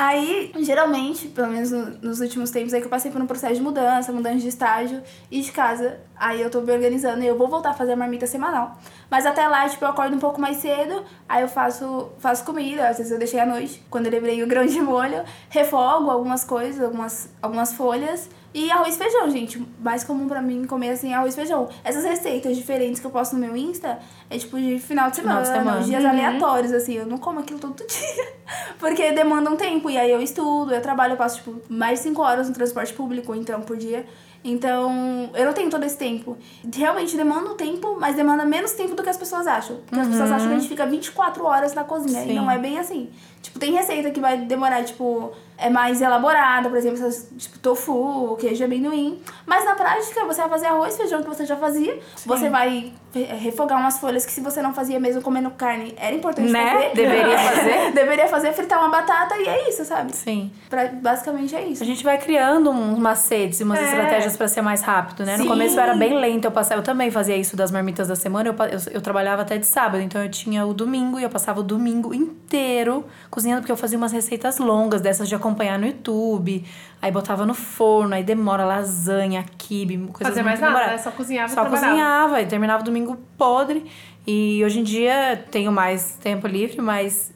[0.00, 3.54] Aí, geralmente, pelo menos no- nos últimos tempos, aí que eu passei por um processo
[3.54, 5.98] de mudança, mudança de estágio e de casa.
[6.16, 8.78] Aí eu tô me organizando e eu vou voltar a fazer a marmita semanal.
[9.10, 12.88] Mas até lá, tipo, eu acordo um pouco mais cedo, aí eu faço, faço comida,
[12.88, 16.44] às vezes eu deixei à noite, quando eu lembrei o grão de molho, refogo algumas
[16.44, 18.30] coisas, algumas, algumas folhas.
[18.58, 19.64] E arroz e feijão, gente.
[19.78, 21.68] Mais comum pra mim comer assim é arroz e feijão.
[21.84, 25.44] Essas receitas diferentes que eu posto no meu Insta é tipo de final de Final
[25.44, 25.84] semana, de semana.
[25.84, 26.94] dias aleatórios, assim.
[26.94, 28.32] Eu não como aquilo todo dia.
[28.80, 29.88] Porque demanda um tempo.
[29.88, 32.92] E aí eu estudo, eu trabalho, eu passo tipo mais de 5 horas no transporte
[32.92, 34.04] público, então, por dia.
[34.44, 36.36] Então, eu não tenho todo esse tempo.
[36.74, 39.76] Realmente demanda um tempo, mas demanda menos tempo do que as pessoas acham.
[39.84, 42.22] Porque as pessoas acham que a gente fica 24 horas na cozinha.
[42.22, 42.30] Sim.
[42.30, 43.10] E não é bem assim.
[43.42, 48.36] Tipo, tem receita que vai demorar, tipo, é mais elaborada, por exemplo, essas, tipo, tofu,
[48.40, 49.20] queijo amendoim.
[49.46, 51.98] Mas na prática, você vai fazer arroz, feijão que você já fazia.
[52.26, 52.92] Você vai
[53.40, 56.70] refogar umas folhas que se você não fazia mesmo comendo carne, era importante Né?
[56.72, 56.94] fazer.
[56.94, 57.92] Deveria fazer.
[57.92, 60.14] Deveria fazer, fritar uma batata e é isso, sabe?
[60.14, 60.52] Sim.
[60.68, 61.82] Pra- basicamente é isso.
[61.82, 63.84] A gente vai criando uns macetes e umas É.
[63.84, 65.36] estratégias pra ser mais rápido, né?
[65.36, 65.48] No Sim.
[65.48, 68.50] começo eu era bem lenta, eu passava, eu também fazia isso das marmitas da semana,
[68.50, 71.60] eu, eu, eu trabalhava até de sábado, então eu tinha o domingo e eu passava
[71.60, 76.64] o domingo inteiro cozinhando, porque eu fazia umas receitas longas dessas de acompanhar no YouTube,
[77.00, 80.98] aí botava no forno, aí demora lasanha, quibe, coisas Fazer muito mais nada, né?
[80.98, 81.86] Só cozinhava e Só trabalhava.
[81.86, 83.84] cozinhava e terminava o domingo podre.
[84.26, 87.32] E hoje em dia tenho mais tempo livre, mas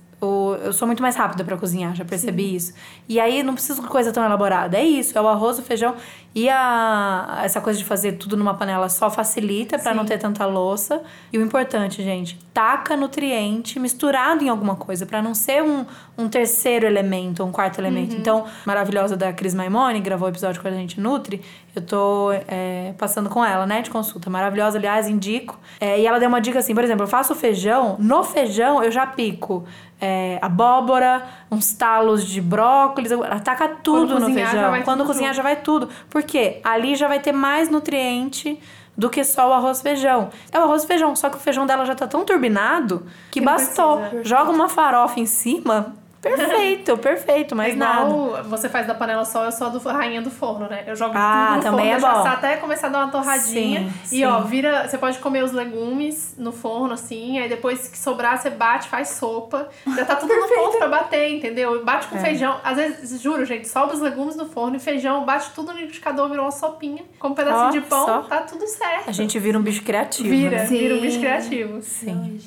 [0.64, 2.72] eu sou muito mais rápida pra cozinhar, já percebi isso.
[3.08, 4.76] E aí não preciso de coisa tão elaborada.
[4.78, 5.96] É isso, é o arroz, o feijão.
[6.34, 10.46] E a, essa coisa de fazer tudo numa panela só facilita pra não ter tanta
[10.46, 11.02] louça.
[11.30, 15.84] E o importante, gente, taca nutriente misturado em alguma coisa, pra não ser um,
[16.16, 18.16] um terceiro elemento, um quarto elemento.
[18.16, 21.42] Então, maravilhosa da Cris Maimone, gravou o episódio com a gente Nutri.
[21.74, 24.30] Eu tô é, passando com ela, né, de consulta.
[24.30, 25.58] Maravilhosa, aliás, indico.
[25.80, 28.90] É, e ela deu uma dica assim, por exemplo, eu faço feijão, no feijão eu
[28.90, 29.64] já pico
[30.02, 34.82] é, abóbora, uns talos de brócolis, ataca tudo no feijão.
[34.82, 35.88] Quando cozinhar já vai tudo.
[36.24, 36.60] Quê?
[36.64, 38.58] Ali já vai ter mais nutriente
[38.96, 40.30] do que só o arroz feijão.
[40.50, 44.00] É o arroz feijão, só que o feijão dela já tá tão turbinado que, bastou.
[44.22, 48.08] Joga uma farofa em cima, perfeito, perfeito, mais é nada.
[48.08, 50.84] igual você faz da panela só, eu sou a do rainha do forno, né?
[50.86, 52.26] Eu jogo Ah, tudo no também forno, é bom.
[52.28, 53.80] até começar a dar uma torradinha.
[53.80, 54.24] Sim, e sim.
[54.24, 54.86] ó, vira.
[54.88, 59.08] Você pode comer os legumes no forno, assim, aí depois que sobrar, você bate, faz
[59.10, 59.68] sopa.
[59.96, 61.84] Já tá tudo no ponto pra bater, entendeu?
[61.84, 62.08] Bate É.
[62.10, 62.56] com feijão.
[62.62, 66.28] Às vezes, juro, gente, sobe os legumes no forno e feijão, bate tudo no liquidificador,
[66.28, 67.02] virou uma sopinha.
[67.18, 68.22] Com um pedacinho Ó, de pão, só.
[68.22, 69.08] tá tudo certo.
[69.08, 70.28] A gente vira um bicho criativo.
[70.28, 70.64] Vira, né?
[70.66, 71.02] vira um Sim.
[71.06, 71.82] bicho criativo.
[71.82, 72.40] Sim.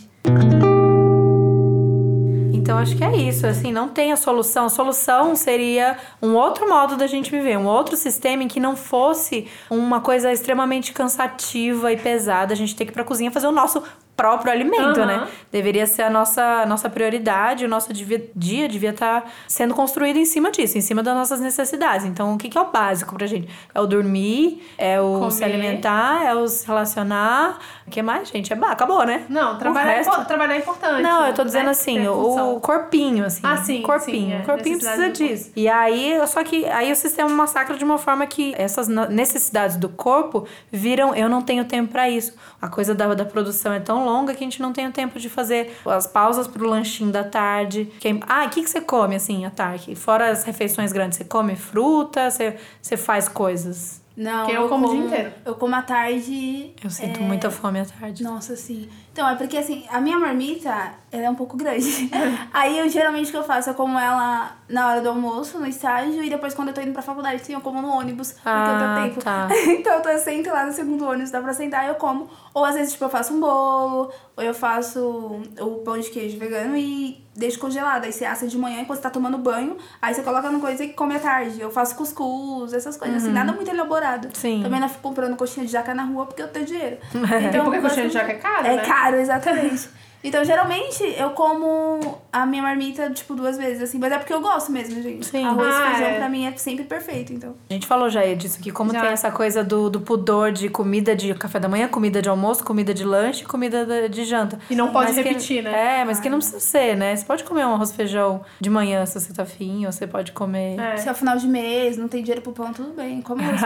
[2.65, 4.65] Então acho que é isso, assim, não tem a solução.
[4.65, 8.75] A solução seria um outro modo da gente viver, um outro sistema em que não
[8.75, 13.45] fosse uma coisa extremamente cansativa e pesada, a gente ter que ir pra cozinha fazer
[13.45, 13.83] o nosso
[14.15, 15.05] próprio alimento, Aham.
[15.05, 15.27] né?
[15.51, 20.51] Deveria ser a nossa, nossa prioridade, o nosso dia devia estar sendo construído em cima
[20.51, 22.05] disso, em cima das nossas necessidades.
[22.05, 23.49] Então, o que, que é o básico pra gente?
[23.73, 25.53] É o dormir, é o se Comer.
[25.53, 27.59] alimentar, é o se relacionar.
[27.85, 28.51] O que mais, gente?
[28.53, 29.25] É, bah, acabou, né?
[29.29, 31.01] Não, trabalhar, é resto- impo- trabalhar é importante.
[31.01, 31.71] não, eu tô dizendo né?
[31.71, 33.41] assim, o, o corpinho, assim.
[33.43, 34.27] Ah, sim, Corpinho.
[34.27, 34.39] sim, é.
[34.39, 35.51] O corpinho precisa disso.
[35.55, 39.89] E aí, só que aí o sistema massacra de uma forma que essas necessidades do
[39.89, 42.33] corpo viram, eu não tenho tempo pra isso.
[42.61, 45.19] A coisa da, da produção é tão longa que a gente não tem o tempo
[45.19, 47.91] de fazer as pausas pro lanchinho da tarde.
[47.99, 49.95] Que, ah, o que, que você come, assim, à tarde?
[49.95, 54.87] Fora as refeições grandes, você come fruta, você, você faz coisas Não, Porque eu como
[54.87, 55.33] o dia inteiro.
[55.43, 56.73] Eu como à tarde.
[56.83, 58.23] Eu sinto é, muita fome à tarde.
[58.23, 58.87] Nossa, sim.
[59.11, 62.09] Então, é porque assim, a minha marmita, ela é um pouco grande.
[62.53, 63.69] Aí eu geralmente o que eu faço?
[63.69, 66.91] Eu como ela na hora do almoço, no estágio, e depois quando eu tô indo
[66.93, 69.23] pra faculdade, sim, eu como no ônibus, porque eu Ah, tenho tempo.
[69.23, 69.47] tá.
[69.67, 72.27] então eu tô sempre lá no segundo ônibus, dá pra sentar e eu como.
[72.53, 76.37] Ou às vezes, tipo, eu faço um bolo, ou eu faço o pão de queijo
[76.39, 78.05] vegano e deixo congelado.
[78.05, 80.83] Aí você assa de manhã enquanto você tá tomando banho, aí você coloca no coisa
[80.83, 81.61] e come à tarde.
[81.61, 84.25] Eu faço cuscuz, essas coisas assim, nada muito elaborado.
[84.25, 84.31] Uhum.
[84.33, 84.61] Sim.
[84.63, 86.97] Também não fico comprando coxinha de jaca na rua porque eu tenho dinheiro.
[87.49, 88.85] Então, porque coxinha de jaca é caro, É né?
[88.85, 89.89] caro, exatamente.
[90.27, 93.99] Então, geralmente, eu como a minha marmita, tipo, duas vezes, assim.
[93.99, 95.25] Mas é porque eu gosto mesmo, gente.
[95.25, 95.45] Sim.
[95.45, 96.17] Arroz Ah, e feijão, é.
[96.17, 97.55] pra mim, é sempre perfeito, então.
[97.69, 99.01] A gente falou já disso aqui, como Já.
[99.01, 102.63] tem essa coisa do, do pudor de comida de café da manhã, comida de almoço,
[102.63, 104.57] comida de lanche, comida de, de janta.
[104.69, 105.99] E não pode Mas que- repetir, né?
[106.01, 107.15] É, mas que não precisa ser, né?
[107.15, 110.07] Você pode comer um arroz e feijão de manhã se você tá afim, ou você
[110.07, 110.79] pode comer.
[110.79, 110.97] É.
[110.97, 113.21] Se é o final de mês, não tem dinheiro pro pão, tudo bem.
[113.21, 113.61] Como arroz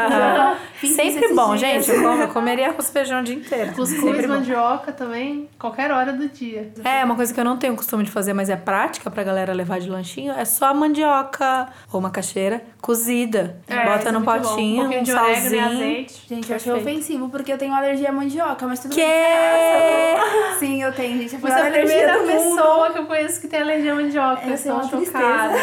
[0.83, 1.11] e feijão.
[1.13, 1.85] Sempre bom, dias.
[1.85, 1.89] gente.
[1.91, 3.71] Eu, como- eu comeria arroz e feijão o dia inteiro.
[3.73, 4.33] Cuscuz, bom.
[4.33, 6.48] mandioca também, qualquer hora do dia.
[6.83, 9.53] É, uma coisa que eu não tenho costume de fazer, mas é prática pra galera
[9.53, 13.59] levar de lanchinho, é só a mandioca ou macaxeira cozida.
[13.67, 14.49] É, Bota é no muito bom.
[14.49, 15.65] potinho, um um de orégano e salzinho.
[15.65, 16.23] azeite.
[16.27, 19.01] Gente, eu achei ofensivo, porque eu tenho alergia à mandioca, mas tudo Que?
[19.01, 20.57] bem.
[20.59, 21.33] Sim, eu tenho, gente.
[21.35, 24.45] Eu Você é a primeira pessoa que eu conheço que tem alergia à mandioca.
[24.47, 25.53] Eu estou é uma chocada.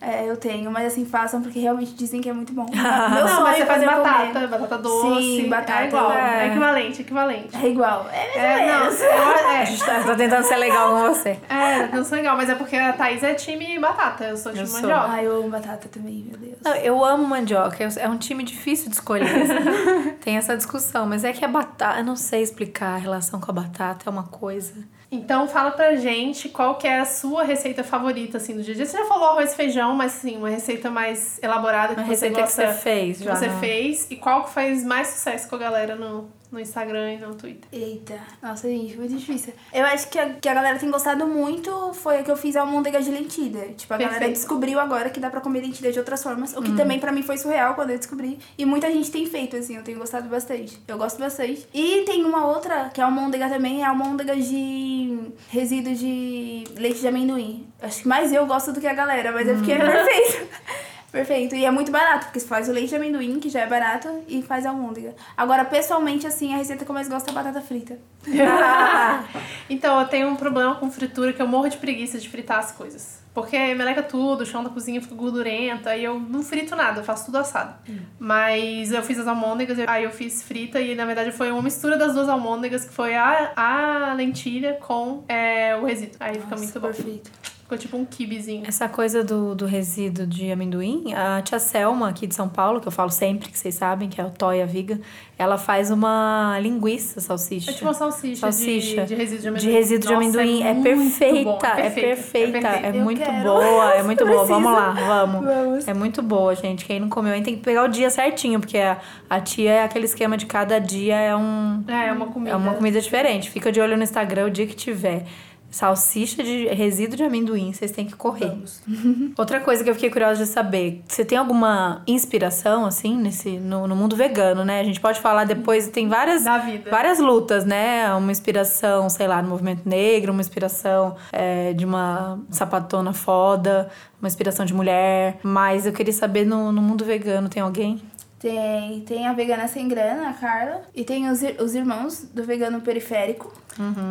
[0.00, 2.64] É, eu tenho, mas assim, façam porque realmente dizem que é muito bom.
[2.72, 4.46] Meu Não, sonho mas você é faz poder batata, comer.
[4.48, 5.22] batata doce.
[5.22, 6.44] Sim, batata, É igual, é.
[6.44, 7.56] é equivalente, equivalente.
[7.56, 8.06] É igual.
[8.10, 11.38] É, É, não, eu, é, A gente tá, tá tentando ser legal com você.
[11.50, 14.64] é, não sou legal, mas é porque a Thaís é time batata, eu sou time
[14.64, 14.80] Eu sou.
[14.80, 15.06] mandioca.
[15.08, 16.56] Ai, eu amo batata também, meu Deus.
[16.64, 19.24] Não, eu amo mandioca, é um time difícil de escolher.
[19.42, 20.10] assim.
[20.24, 23.50] Tem essa discussão, mas é que a batata, eu não sei explicar a relação com
[23.50, 24.72] a batata, é uma coisa.
[25.12, 28.76] Então fala pra gente qual que é a sua receita favorita, assim, do dia a
[28.76, 28.86] dia.
[28.86, 32.10] Você já falou arroz e feijão, mas assim, uma receita mais elaborada que Uma você
[32.28, 33.58] receita que gosta, você fez que já, você né?
[33.58, 34.06] fez.
[34.10, 37.68] E qual que faz mais sucesso com a galera no, no Instagram e no Twitter.
[37.72, 39.52] Eita, nossa, gente, muito difícil.
[39.72, 42.56] Eu acho que a, que a galera tem gostado muito foi a que eu fiz
[42.56, 43.68] a almôndega de lentilha.
[43.76, 44.38] Tipo, a galera Perfeito.
[44.38, 47.22] descobriu agora que dá pra comer lentilha de outras formas, o que também pra mim
[47.22, 48.38] foi surreal quando eu descobri.
[48.58, 50.78] E muita gente tem feito, assim, eu tenho gostado bastante.
[50.86, 51.66] Eu gosto bastante.
[51.72, 56.64] E tem uma outra, que é a almôndega também, é a almôndega de resíduo de
[56.76, 57.66] leite de amendoim.
[57.80, 60.48] Acho que mais eu gosto do que a galera, mas é porque é perfeito.
[61.10, 61.54] Perfeito.
[61.54, 64.22] E é muito barato, porque você faz o leite de amendoim, que já é barato,
[64.28, 65.14] e faz a almôndega.
[65.36, 67.98] Agora, pessoalmente, assim, a receita que eu mais gosto é a batata frita.
[69.68, 72.72] Então, eu tenho um problema com fritura que eu morro de preguiça de fritar as
[72.72, 73.20] coisas.
[73.32, 77.04] Porque meleca tudo, o chão da cozinha fica gordurento, aí eu não frito nada, eu
[77.04, 77.74] faço tudo assado.
[78.18, 81.96] Mas eu fiz as almôndegas, aí eu fiz frita e na verdade foi uma mistura
[81.96, 86.16] das duas almôndegas, que foi a, a lentilha com é, o resíduo.
[86.18, 86.88] Aí fica muito bom.
[86.88, 87.30] Perfeito.
[87.70, 88.64] Ficou tipo um kibizinho.
[88.66, 92.88] Essa coisa do, do resíduo de amendoim, a tia Selma, aqui de São Paulo, que
[92.88, 95.00] eu falo sempre, que vocês sabem, que é o Toya Viga,
[95.38, 97.70] ela faz uma linguiça salsicha.
[97.70, 99.02] É tipo uma salsicha, Salsicha.
[99.04, 99.72] De, de resíduo de De amendoim.
[99.72, 100.62] resíduo de Nossa, amendoim.
[100.64, 102.96] É, perfeita, bom, é perfeita, é, perfeita.
[102.96, 103.42] Eu muito quero.
[103.44, 104.44] boa, é muito boa.
[104.46, 105.44] Vamos lá, vamos.
[105.46, 105.88] Vamos.
[105.88, 106.84] É muito boa, gente.
[106.84, 108.98] Quem não comeu ainda tem que pegar o dia certinho, porque a,
[109.30, 111.84] a tia é aquele esquema de cada dia é um.
[111.86, 112.50] É, é uma comida.
[112.50, 113.48] É uma comida diferente.
[113.48, 115.24] Fica de olho no Instagram o dia que tiver.
[115.70, 118.52] Salsicha de resíduo de amendoim, vocês têm que correr.
[119.38, 123.86] Outra coisa que eu fiquei curiosa de saber, você tem alguma inspiração, assim, nesse, no,
[123.86, 124.80] no mundo vegano, né?
[124.80, 126.44] A gente pode falar depois, tem várias,
[126.90, 128.12] várias lutas, né?
[128.14, 133.88] Uma inspiração, sei lá, no movimento negro, uma inspiração é, de uma sapatona foda,
[134.20, 135.38] uma inspiração de mulher.
[135.42, 138.02] Mas eu queria saber no, no mundo vegano, tem alguém?
[138.40, 140.82] Tem, tem a vegana sem grana, a Carla.
[140.94, 143.52] E tem os, os irmãos do vegano periférico.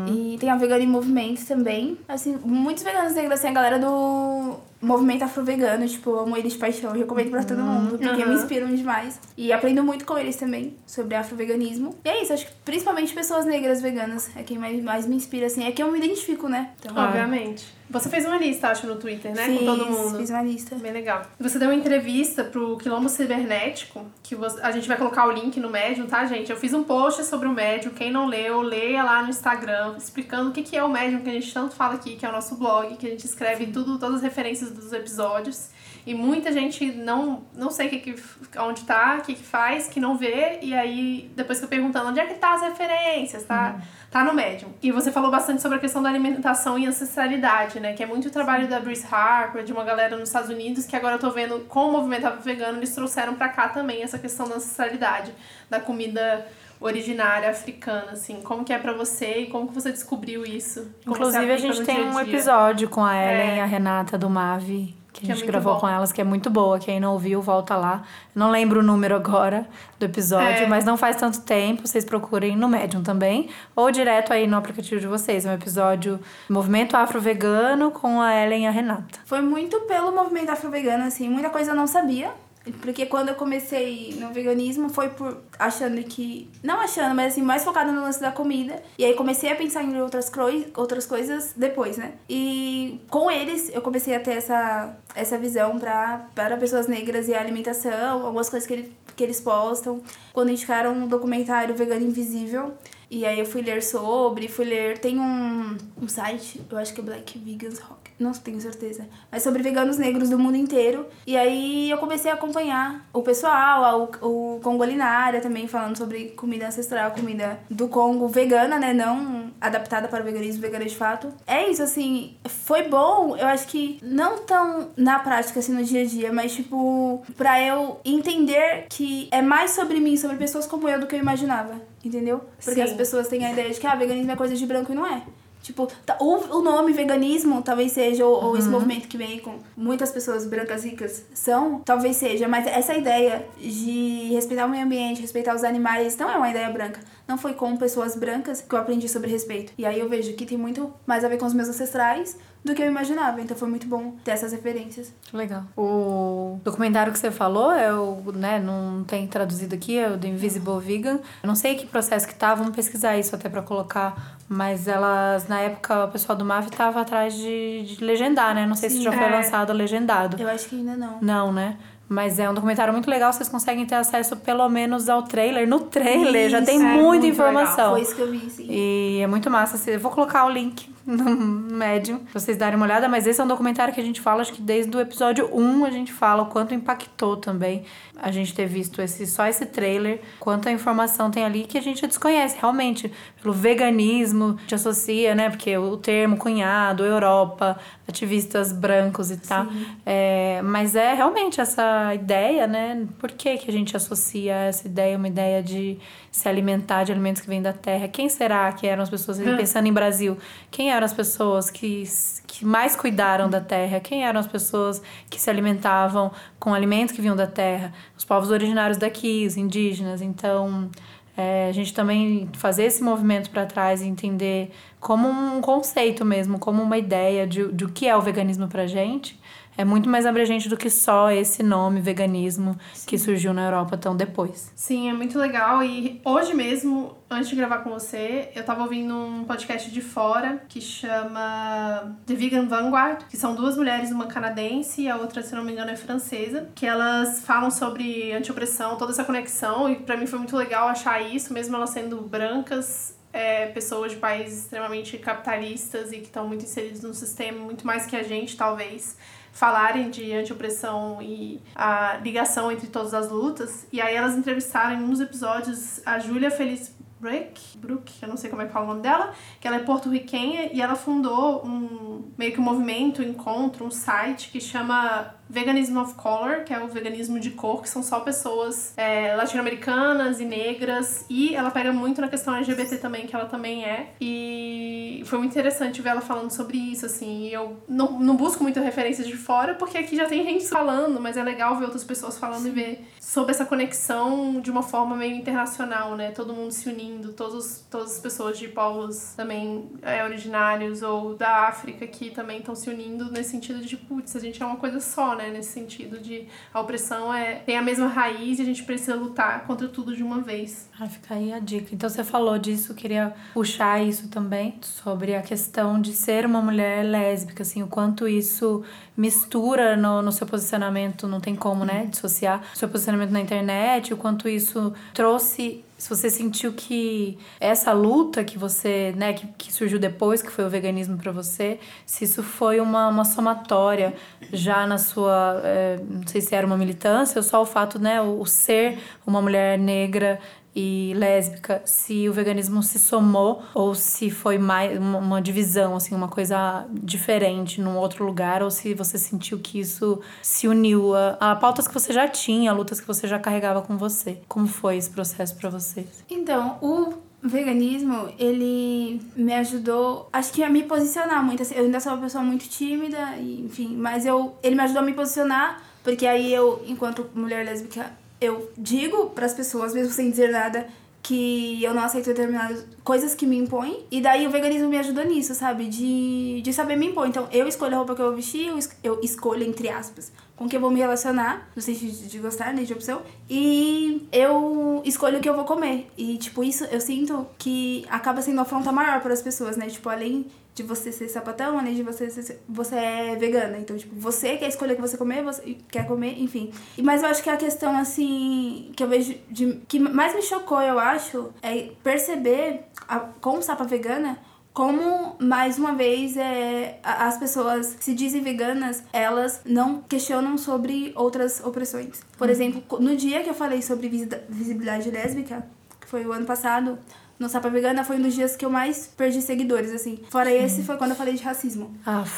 [0.08, 1.98] E tem a vegana em movimento também.
[2.08, 6.92] Assim, muitos veganos negros, assim, a galera do movimento afro-vegano, tipo, amo eles de paixão.
[6.92, 9.20] Eu recomendo pra todo mundo, porque me inspiram demais.
[9.38, 11.96] E aprendo muito com eles também sobre afroveganismo.
[12.04, 15.48] E é isso, acho que principalmente pessoas negras veganas é quem mais, mais me inspira,
[15.48, 15.66] assim.
[15.66, 16.72] É que eu me identifico, né?
[16.80, 17.80] Então, Obviamente.
[17.92, 19.46] Você fez uma lista, acho, no Twitter, né?
[19.48, 20.20] fiz, com todo mundo.
[20.20, 20.76] fiz uma lista.
[20.76, 21.24] Bem legal.
[21.40, 25.60] Você deu uma entrevista pro Quilombo Cibernético, que você- a gente vai colocar o link
[25.60, 26.52] no Medium, tá, gente?
[26.52, 27.92] Eu fiz um post sobre o Medium.
[27.92, 31.30] Quem não leu, leia lá no Instagram, explicando o que que é o Medium, que
[31.32, 33.98] a gente tanto fala aqui, que é o nosso blog, que a gente escreve tudo,
[33.98, 35.70] todas as referências dos episódios.
[36.10, 38.16] E muita gente não, não sei que que,
[38.58, 40.58] onde tá, o que que faz, que não vê.
[40.60, 43.80] E aí, depois que eu perguntando onde é que tá as referências, tá?
[44.10, 44.70] Tá no Medium.
[44.82, 47.94] E você falou bastante sobre a questão da alimentação e ancestralidade, né?
[47.94, 50.96] Que é muito o trabalho da Bruce Harper, de uma galera nos Estados Unidos, que
[50.96, 54.50] agora eu tô vendo com o movimento vegano, eles trouxeram pra cá também essa questão
[54.50, 55.32] da ancestralidade,
[55.70, 56.44] da comida
[56.82, 58.42] originária africana, assim.
[58.42, 60.90] Como que é pra você e como que você descobriu isso?
[61.06, 62.22] Inclusive, a gente tem dia um dia?
[62.34, 63.58] episódio com a Ellen É.
[63.58, 65.80] e a Renata do Mavi, que a Que é gente muito gravou bom.
[65.82, 66.78] com elas, que é muito boa.
[66.80, 68.04] Quem não ouviu, volta lá.
[68.36, 69.68] Não lembro o número agora
[70.00, 70.68] do episódio, É.
[70.68, 71.88] mas não faz tanto tempo.
[71.88, 75.46] Vocês procurem no Medium também, ou direto aí no aplicativo de vocês.
[75.46, 76.20] É um episódio
[76.50, 79.20] Movimento Afro-Vegano com a Ellen e a Renata.
[79.26, 82.32] Foi muito pelo movimento afro-vegano, assim, muita coisa eu não sabia.
[82.72, 86.50] Porque quando eu comecei no veganismo foi por achando que.
[86.64, 88.82] Não achando, mas assim, mais focada no lance da comida.
[88.98, 90.32] E aí comecei a pensar em outras,
[90.76, 92.14] outras coisas depois, né?
[92.30, 97.34] E com eles eu comecei a ter essa, essa visão pra, para pessoas negras e
[97.34, 100.02] a alimentação, algumas coisas que, ele, que eles postam.
[100.34, 102.74] Quando indicaram um documentário Vegano Invisível.
[103.12, 105.00] E aí eu fui ler sobre, fui ler.
[105.00, 109.08] Tem um, um site, eu acho que é Black Vegans Rock, não tenho certeza.
[109.32, 111.06] Mas sobre veganos negros do mundo inteiro.
[111.26, 116.68] E aí eu comecei a acompanhar o pessoal, o, o Congolinária também, falando sobre comida
[116.68, 118.94] ancestral, comida do Congo vegana, né?
[118.94, 121.34] Não adaptada para o veganismo, vegana de fato.
[121.46, 126.02] É isso, assim, foi bom, eu acho que não tão na prática, assim, no dia
[126.02, 130.88] a dia, mas tipo, pra eu entender que é mais sobre mim, sobre pessoas como
[130.88, 131.90] eu do que eu imaginava.
[132.04, 132.42] Entendeu?
[132.64, 132.92] Porque Sim.
[132.92, 135.06] as pessoas têm a ideia de que ah, veganismo é coisa de branco e não
[135.06, 135.22] é.
[135.62, 139.60] Tipo, tá- o, o nome veganismo talvez seja, ou, ou esse movimento que vem com
[139.76, 145.22] muitas pessoas brancas ricas são, talvez seja, mas essa ideia de respeitar o meio ambiente,
[145.22, 147.02] respeitar os animais, não é uma ideia branca.
[147.28, 149.74] Não foi com pessoas brancas que eu aprendi sobre respeito.
[149.78, 152.76] E aí eu vejo que tem muito mais a ver com os meus ancestrais do
[152.76, 153.42] que eu imaginava.
[153.42, 155.14] Então foi muito bom ter essas referências.
[155.34, 155.64] Legal.
[155.78, 160.28] O documentário que você falou é o, né, não tem traduzido aqui, é o do
[160.28, 161.20] Invisible Vegan.
[161.44, 164.38] Eu não sei que processo que tá, vamos pesquisar isso até pra colocar.
[164.48, 168.66] Mas elas, na época, o pessoal do MAV tava atrás de, de legendar, né?
[168.66, 169.04] Não sei se Sim.
[169.04, 169.30] já foi É.
[169.30, 170.42] lançado legendado.
[170.42, 171.18] Eu acho que ainda não.
[171.22, 171.78] Não, né?
[172.12, 175.68] Mas é um documentário muito legal, vocês conseguem ter acesso pelo menos ao trailer.
[175.68, 177.92] No trailer já tem Isso, é muita muito informação.
[177.92, 178.66] Foi isso que eu vi, sim.
[178.68, 179.92] E é muito massa.
[179.92, 183.10] Eu vou colocar o link no Medium pra vocês darem uma olhada.
[183.10, 185.86] Mas esse é um documentário que a gente fala, acho que desde o episódio 1
[185.86, 187.84] a gente fala o quanto impactou também
[188.22, 192.06] a gente ter visto esse, só esse trailer, quanta informação tem ali que a gente
[192.06, 193.12] desconhece realmente.
[193.42, 195.50] Pelo veganismo, te associa, né?
[195.50, 199.68] Porque o termo cunhado, Europa, ativistas brancos e tal.
[200.06, 203.08] É, mas é realmente essa ideia, né?
[203.18, 205.98] Por que, que a gente associa essa ideia, uma ideia de
[206.32, 208.08] se alimentar de alimentos que vêm da terra?
[208.08, 210.38] Quem será que eram as pessoas, pensando em Brasil,
[210.70, 212.04] quem eram as pessoas que,
[212.46, 214.00] que mais cuidaram da terra?
[214.00, 217.94] Quem eram as pessoas que se alimentavam com alimentos que vinham da terra?
[218.18, 220.22] Os povos originários daqui, os indígenas.
[220.22, 220.90] Então,
[221.38, 226.60] é, a gente também fazer esse movimento para trás e entender como um conceito mesmo,
[226.60, 229.39] como uma ideia de, de o que é o veganismo pra gente,
[229.80, 234.14] é muito mais abrangente do que só esse nome veganismo que surgiu na Europa tão
[234.14, 234.74] depois.
[234.76, 235.82] Sim, é muito legal.
[235.82, 240.62] E hoje mesmo, antes de gravar com você, eu tava ouvindo um podcast de fora
[240.68, 245.56] que chama The Vegan Vanguard, que são duas mulheres, uma canadense e a outra, se
[245.56, 249.90] não me engano, é francesa, que elas falam sobre antiopressão, toda essa conexão.
[249.90, 253.18] E pra mim foi muito legal achar isso, mesmo elas sendo brancas.
[253.32, 258.06] é, pessoas de países extremamente capitalistas e que estão muito inseridos no sistema, muito mais
[258.06, 259.16] que a gente, talvez
[259.52, 263.88] falarem de antiopressão e a ligação entre todas as lutas.
[263.92, 268.50] E aí elas entrevistaram em dos episódios a Júlia Feliz Brook, Brook, eu não sei
[268.50, 272.32] como é que fala o nome dela, que ela é porto-riquenha e ela fundou um
[272.38, 276.80] meio que um movimento, um encontro, um site que chama Veganism of Color, que é
[276.80, 281.26] o veganismo de cor, que são só pessoas é, latino-americanas e negras.
[281.30, 284.12] E ela pega muito na questão LGBT também, que ela também é.
[284.22, 287.48] E foi muito interessante ver ela falando sobre isso, assim.
[287.48, 291.20] E eu não, não busco muito referências de fora, porque aqui já tem gente falando,
[291.20, 295.16] mas é legal ver outras pessoas falando e ver sobre essa conexão de uma forma
[295.16, 296.32] meio internacional, né?
[296.32, 301.68] Todo mundo se unindo, todos, todas as pessoas de povos também é, originários ou da
[301.68, 305.00] África que também estão se unindo nesse sentido de, putz, a gente é uma coisa
[305.00, 305.50] só, né?
[305.50, 309.66] Nesse sentido de a opressão é, tem a mesma raiz e a gente precisa lutar
[309.66, 310.90] contra tudo de uma vez.
[311.00, 311.96] Ah, fica aí a dica.
[311.96, 317.04] Então você falou disso, queria puxar isso também, sobre a questão de ser uma mulher
[317.04, 318.84] lésbica, assim, o quanto isso
[319.16, 324.18] mistura no, no seu posicionamento, não tem como, né, dissociar seu posicionamento na internet, o
[324.18, 330.00] quanto isso trouxe se você sentiu que essa luta que você, né, que, que surgiu
[330.00, 334.14] depois, que foi o veganismo para você, se isso foi uma, uma somatória
[334.54, 338.22] já na sua, é, não sei se era uma militância ou só o fato, né,
[338.22, 340.40] o, o ser uma mulher negra
[340.76, 346.28] e lésbica, se o veganismo se somou ou se foi mais uma, divisão, assim, uma
[346.28, 351.56] coisa diferente num outro lugar, ou se você sentiu que isso se uniu a, a
[351.56, 354.42] pautas que você já tinha, lutas que você já carregava com você.
[354.48, 356.06] Como foi esse processo para você?
[356.30, 361.62] Então, o veganismo, ele me ajudou, acho que a me posicionar muito.
[361.64, 365.06] Assim, eu ainda sou uma pessoa muito tímida, enfim, mas eu, ele me ajudou a
[365.06, 368.12] me posicionar, porque aí eu, enquanto mulher lésbica,
[368.42, 370.88] eu digo para as pessoas, mesmo sem dizer nada,
[371.22, 374.04] que eu não aceito determinadas coisas que me impõem.
[374.10, 375.88] E daí o veganismo me ajudou nisso, sabe?
[375.88, 377.28] De, de saber me impor.
[377.28, 380.32] Então eu escolho a roupa que eu vou vestir, eu, es eu escolho, entre aspas,
[380.56, 382.84] com que eu vou me relacionar, no sentido de, de gostar, né?
[382.84, 383.22] De opção.
[383.50, 386.10] E eu escolho o que eu vou comer.
[386.18, 389.88] E, tipo, isso eu sinto que acaba sendo uma afronta maior para as pessoas, né?
[389.88, 393.78] Tipo, além de você ser sapatão, além de você ser, você é vegana.
[393.78, 396.72] Então, tipo, você quer escolher o que você comer, você quer comer, enfim.
[397.02, 400.82] Mas eu acho que a questão, assim, que eu vejo de, que mais me chocou,
[400.82, 404.40] eu acho, é perceber, a, como sapa vegana,
[404.74, 411.12] como mais uma vez é as pessoas que se dizem veganas elas não questionam sobre
[411.16, 412.54] outras opressões por uhum.
[412.54, 415.68] exemplo no dia que eu falei sobre visibilidade lésbica
[416.00, 416.98] que foi o ano passado
[417.40, 420.20] no Sapa Vegana foi um dos dias que eu mais perdi seguidores, assim.
[420.30, 420.58] Fora Sim.
[420.58, 421.96] esse, foi quando eu falei de racismo.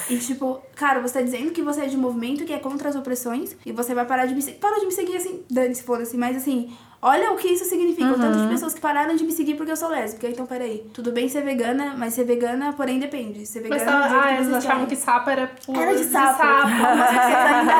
[0.09, 2.87] E tipo, cara, você tá dizendo que você é de um movimento que é contra
[2.87, 4.59] as opressões e você vai parar de me seguir.
[4.59, 6.15] Parou de me seguir assim, dane-se, foda-se.
[6.15, 6.71] Mas assim,
[7.01, 8.05] olha o que isso significa.
[8.05, 8.13] Uhum.
[8.13, 8.49] O tanto de uhum.
[8.49, 10.29] pessoas que pararam de me seguir porque eu sou lésbica.
[10.29, 10.85] Então, peraí.
[10.93, 13.43] Tudo bem ser vegana, mas ser vegana, porém, depende.
[13.47, 13.83] Ser vegana.
[13.83, 15.75] Mas tá, ah, eles achavam que sapo era por...
[15.75, 16.33] Era de sapo.
[16.33, 16.69] De sapo.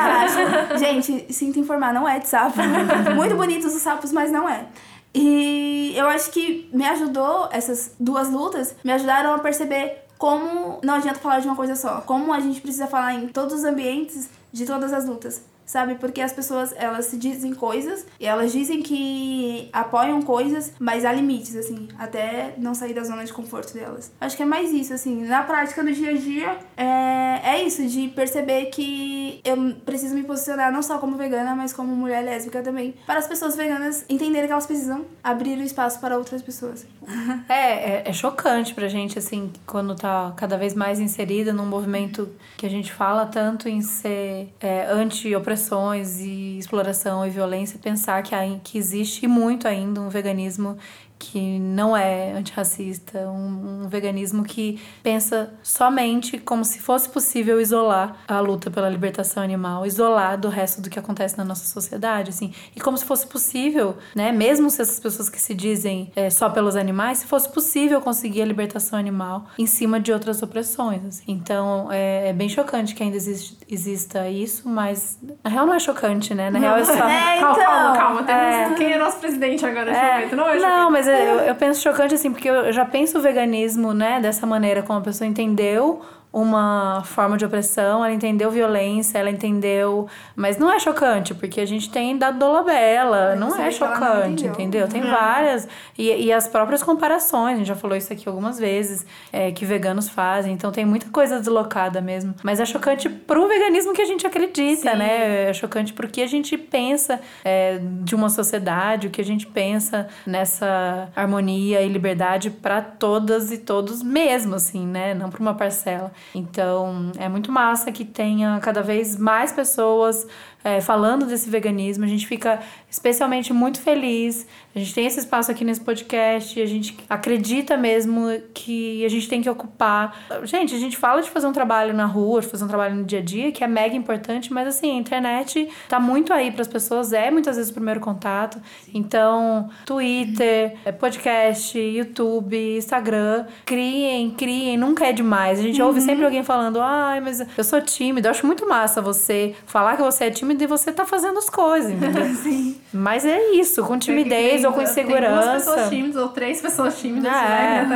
[0.08, 2.56] mas ainda Gente, sinto informar, não é de sapo.
[3.14, 4.66] Muito bonitos os sapos, mas não é.
[5.14, 10.94] E eu acho que me ajudou, essas duas lutas, me ajudaram a perceber como não
[10.94, 12.00] adianta falar de uma coisa só.
[12.02, 15.94] Como a gente precisa falar em todos os ambientes de todas as lutas sabe?
[15.96, 21.12] Porque as pessoas, elas se dizem coisas e elas dizem que apoiam coisas, mas há
[21.12, 24.12] limites, assim, até não sair da zona de conforto delas.
[24.20, 27.86] Acho que é mais isso, assim, na prática do dia a dia, é, é isso,
[27.86, 32.62] de perceber que eu preciso me posicionar não só como vegana, mas como mulher lésbica
[32.62, 36.86] também, para as pessoas veganas entenderem que elas precisam abrir o espaço para outras pessoas.
[37.48, 42.30] É, é, é chocante pra gente, assim, quando tá cada vez mais inserida num movimento
[42.56, 48.22] que a gente fala tanto em ser é, anti-opressão opressões e exploração e violência, pensar
[48.22, 48.34] que,
[48.64, 50.78] que existe muito ainda um veganismo
[51.22, 58.16] que não é antirracista, um, um, veganismo que pensa somente como se fosse possível isolar
[58.26, 62.52] a luta pela libertação animal, isolar do resto do que acontece na nossa sociedade, assim,
[62.74, 66.50] e como se fosse possível, né, mesmo se essas pessoas que se dizem é, só
[66.50, 71.24] pelos animais, se fosse possível conseguir a libertação animal em cima de outras opressões, assim.
[71.28, 75.78] Então, é, é bem chocante que ainda existe, exista isso, mas na real não é
[75.78, 76.50] chocante, né?
[76.50, 76.92] Na real é só...
[77.12, 77.54] É, então...
[77.54, 78.32] Calma, calma, calma.
[78.32, 78.74] É...
[78.74, 79.92] Quem é nosso presidente agora?
[79.92, 80.34] É...
[80.34, 83.92] Não, é não, mas eu, eu penso chocante assim, porque eu já penso o veganismo,
[83.92, 86.00] né, dessa maneira, como a pessoa entendeu
[86.32, 90.08] uma forma de opressão, ela entendeu violência, ela entendeu.
[90.34, 94.88] Mas não é chocante, porque a gente tem dado Dolabella, não é chocante, não entendeu?
[94.88, 95.10] Tem uhum.
[95.10, 95.68] várias.
[95.96, 99.66] E, e as próprias comparações, a gente já falou isso aqui algumas vezes, é, que
[99.66, 102.34] veganos fazem, então tem muita coisa deslocada mesmo.
[102.42, 104.96] Mas é chocante pro veganismo que a gente acredita, Sim.
[104.96, 105.50] né?
[105.50, 110.08] É chocante porque a gente pensa é, de uma sociedade, o que a gente pensa
[110.26, 115.12] nessa harmonia e liberdade para todas e todos mesmo, assim, né?
[115.12, 116.10] Não para uma parcela.
[116.34, 120.26] Então, é muito massa que tenha cada vez mais pessoas
[120.64, 122.04] é, falando desse veganismo.
[122.04, 122.60] A gente fica
[122.92, 124.46] especialmente muito feliz.
[124.74, 126.60] A gente tem esse espaço aqui nesse podcast.
[126.60, 130.14] A gente acredita mesmo que a gente tem que ocupar.
[130.44, 133.04] Gente, a gente fala de fazer um trabalho na rua, de fazer um trabalho no
[133.04, 136.62] dia a dia, que é mega importante, mas assim, a internet tá muito aí para
[136.62, 138.60] as pessoas, é muitas vezes o primeiro contato.
[138.92, 145.58] Então, Twitter, podcast, YouTube, Instagram, criem, criem, nunca é demais.
[145.58, 145.88] A gente uhum.
[145.88, 148.28] ouve sempre alguém falando: ai, mas eu sou tímido.
[148.28, 151.38] Eu acho muito massa você falar que você é tímido tímido e você tá fazendo
[151.38, 152.24] as coisas, entendeu?
[152.34, 152.80] Sim.
[152.92, 155.42] Mas é isso, com timidez tem, ou com insegurança.
[155.42, 157.88] Tem duas pessoas tímidas ou três pessoas tímidas, ah, né?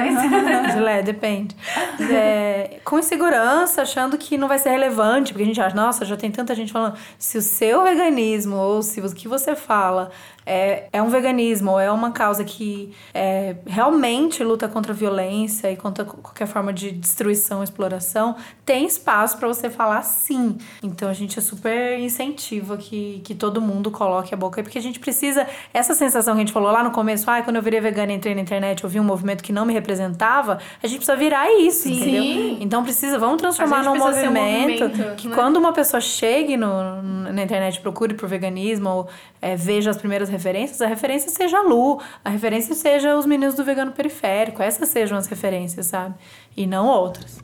[0.87, 1.55] É, depende.
[2.11, 6.17] É, com insegurança, achando que não vai ser relevante, porque a gente acha, nossa, já
[6.17, 10.11] tem tanta gente falando, se o seu veganismo ou se o que você fala
[10.47, 15.71] é, é um veganismo ou é uma causa que é, realmente luta contra a violência
[15.73, 20.57] e contra qualquer forma de destruição, exploração, tem espaço para você falar sim.
[20.83, 24.79] Então a gente é super incentiva que, que todo mundo coloque a boca aí, porque
[24.79, 25.47] a gente precisa.
[25.75, 28.17] Essa sensação que a gente falou lá no começo, ah, quando eu virei vegana e
[28.17, 31.51] entrei na internet, eu vi um movimento que não me representava, a gente precisa virar
[31.61, 31.97] isso, sim.
[31.97, 32.23] entendeu?
[32.23, 32.59] Sim.
[32.61, 35.35] Então precisa, vamos transformar num movimento, um movimento, que né?
[35.35, 39.09] quando uma pessoa chegue no, na internet, procure por veganismo ou
[39.41, 43.55] é, veja as primeiras referências, a referência seja a Lu, a referência seja os meninos
[43.55, 46.15] do vegano periférico, essas sejam as referências, sabe?
[46.57, 47.39] E não outras.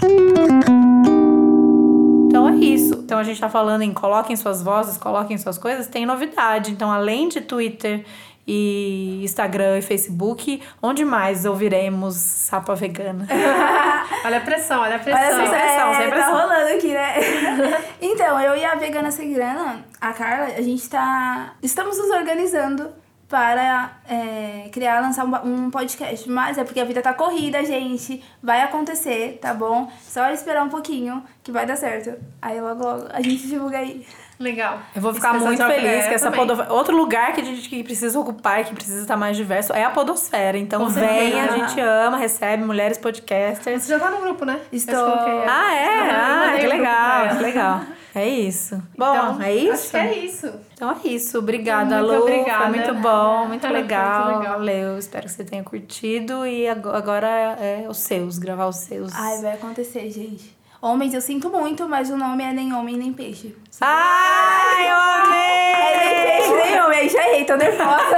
[2.29, 2.95] Então é isso.
[2.95, 6.71] Então a gente tá falando em coloquem suas vozes, coloquem suas coisas, tem novidade.
[6.71, 8.05] Então, além de Twitter
[8.47, 10.63] e Instagram e Facebook.
[10.83, 13.27] Onde mais ouviremos Sapa Vegana?
[14.25, 15.23] olha a pressão, olha a pressão.
[15.23, 16.33] Olha essa, pressão, é, sem tá pressão.
[16.33, 17.15] rolando aqui, né?
[18.01, 21.55] então, eu e a Vegana Sem Grana, a Carla, a gente tá...
[21.63, 26.29] Estamos nos organizando para é, criar, lançar um, um podcast.
[26.29, 28.23] Mas é porque a vida tá corrida, gente.
[28.43, 29.91] Vai acontecer, tá bom?
[30.03, 32.13] Só esperar um pouquinho que vai dar certo.
[32.43, 34.07] Aí logo, logo a gente divulga aí.
[34.43, 34.79] Legal.
[34.95, 36.73] Eu vou ficar muito feliz é, que essa podosfera.
[36.73, 39.85] Outro lugar que a gente que precisa ocupar e que precisa estar mais diverso é
[39.85, 40.59] a Podosfera.
[40.59, 41.53] Então Com vem, certeza.
[41.53, 43.83] a gente ama, recebe mulheres podcasters.
[43.85, 44.61] Você já tá no grupo, né?
[44.73, 44.95] Estou.
[45.13, 45.45] Coloquei.
[45.49, 46.11] Ah, é?
[46.11, 47.81] Ah, mandei que legal, que legal.
[48.15, 48.83] É isso.
[48.99, 49.73] Bom, Então, é isso?
[49.73, 50.53] Acho que é isso.
[50.75, 51.39] Então é isso.
[51.39, 52.21] Obrigada, Muito Lu.
[52.23, 52.65] obrigada.
[52.65, 54.39] Foi muito bom, muito Foi muito legal.
[54.39, 54.59] legal.
[54.59, 54.99] Valeu.
[54.99, 56.47] Espero que você tenha curtido.
[56.47, 59.13] E ago- agora é os seus, gravar os seus.
[59.15, 60.55] Ai, vai acontecer, gente.
[60.83, 63.55] Homens, eu sinto muito, mas o nome é nem homem nem peixe.
[63.81, 64.97] Ai, eu
[65.33, 66.65] É nem peixe, amei!
[66.73, 67.09] nem homem.
[67.09, 68.17] Já errei, tô nervosa.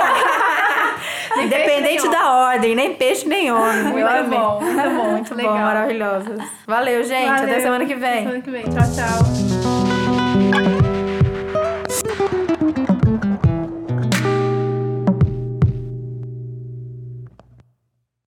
[1.43, 3.83] Independente da ordem, nem peixe, nem homem.
[3.85, 4.39] Muito Eu amei.
[4.39, 5.55] bom, muito bom, muito Bom, legal.
[5.59, 6.41] maravilhosas.
[6.67, 7.29] Valeu, gente.
[7.29, 7.61] Até Valeu.
[7.61, 8.23] semana que vem.
[8.23, 8.63] Semana que vem.
[8.63, 10.74] Tchau, tchau.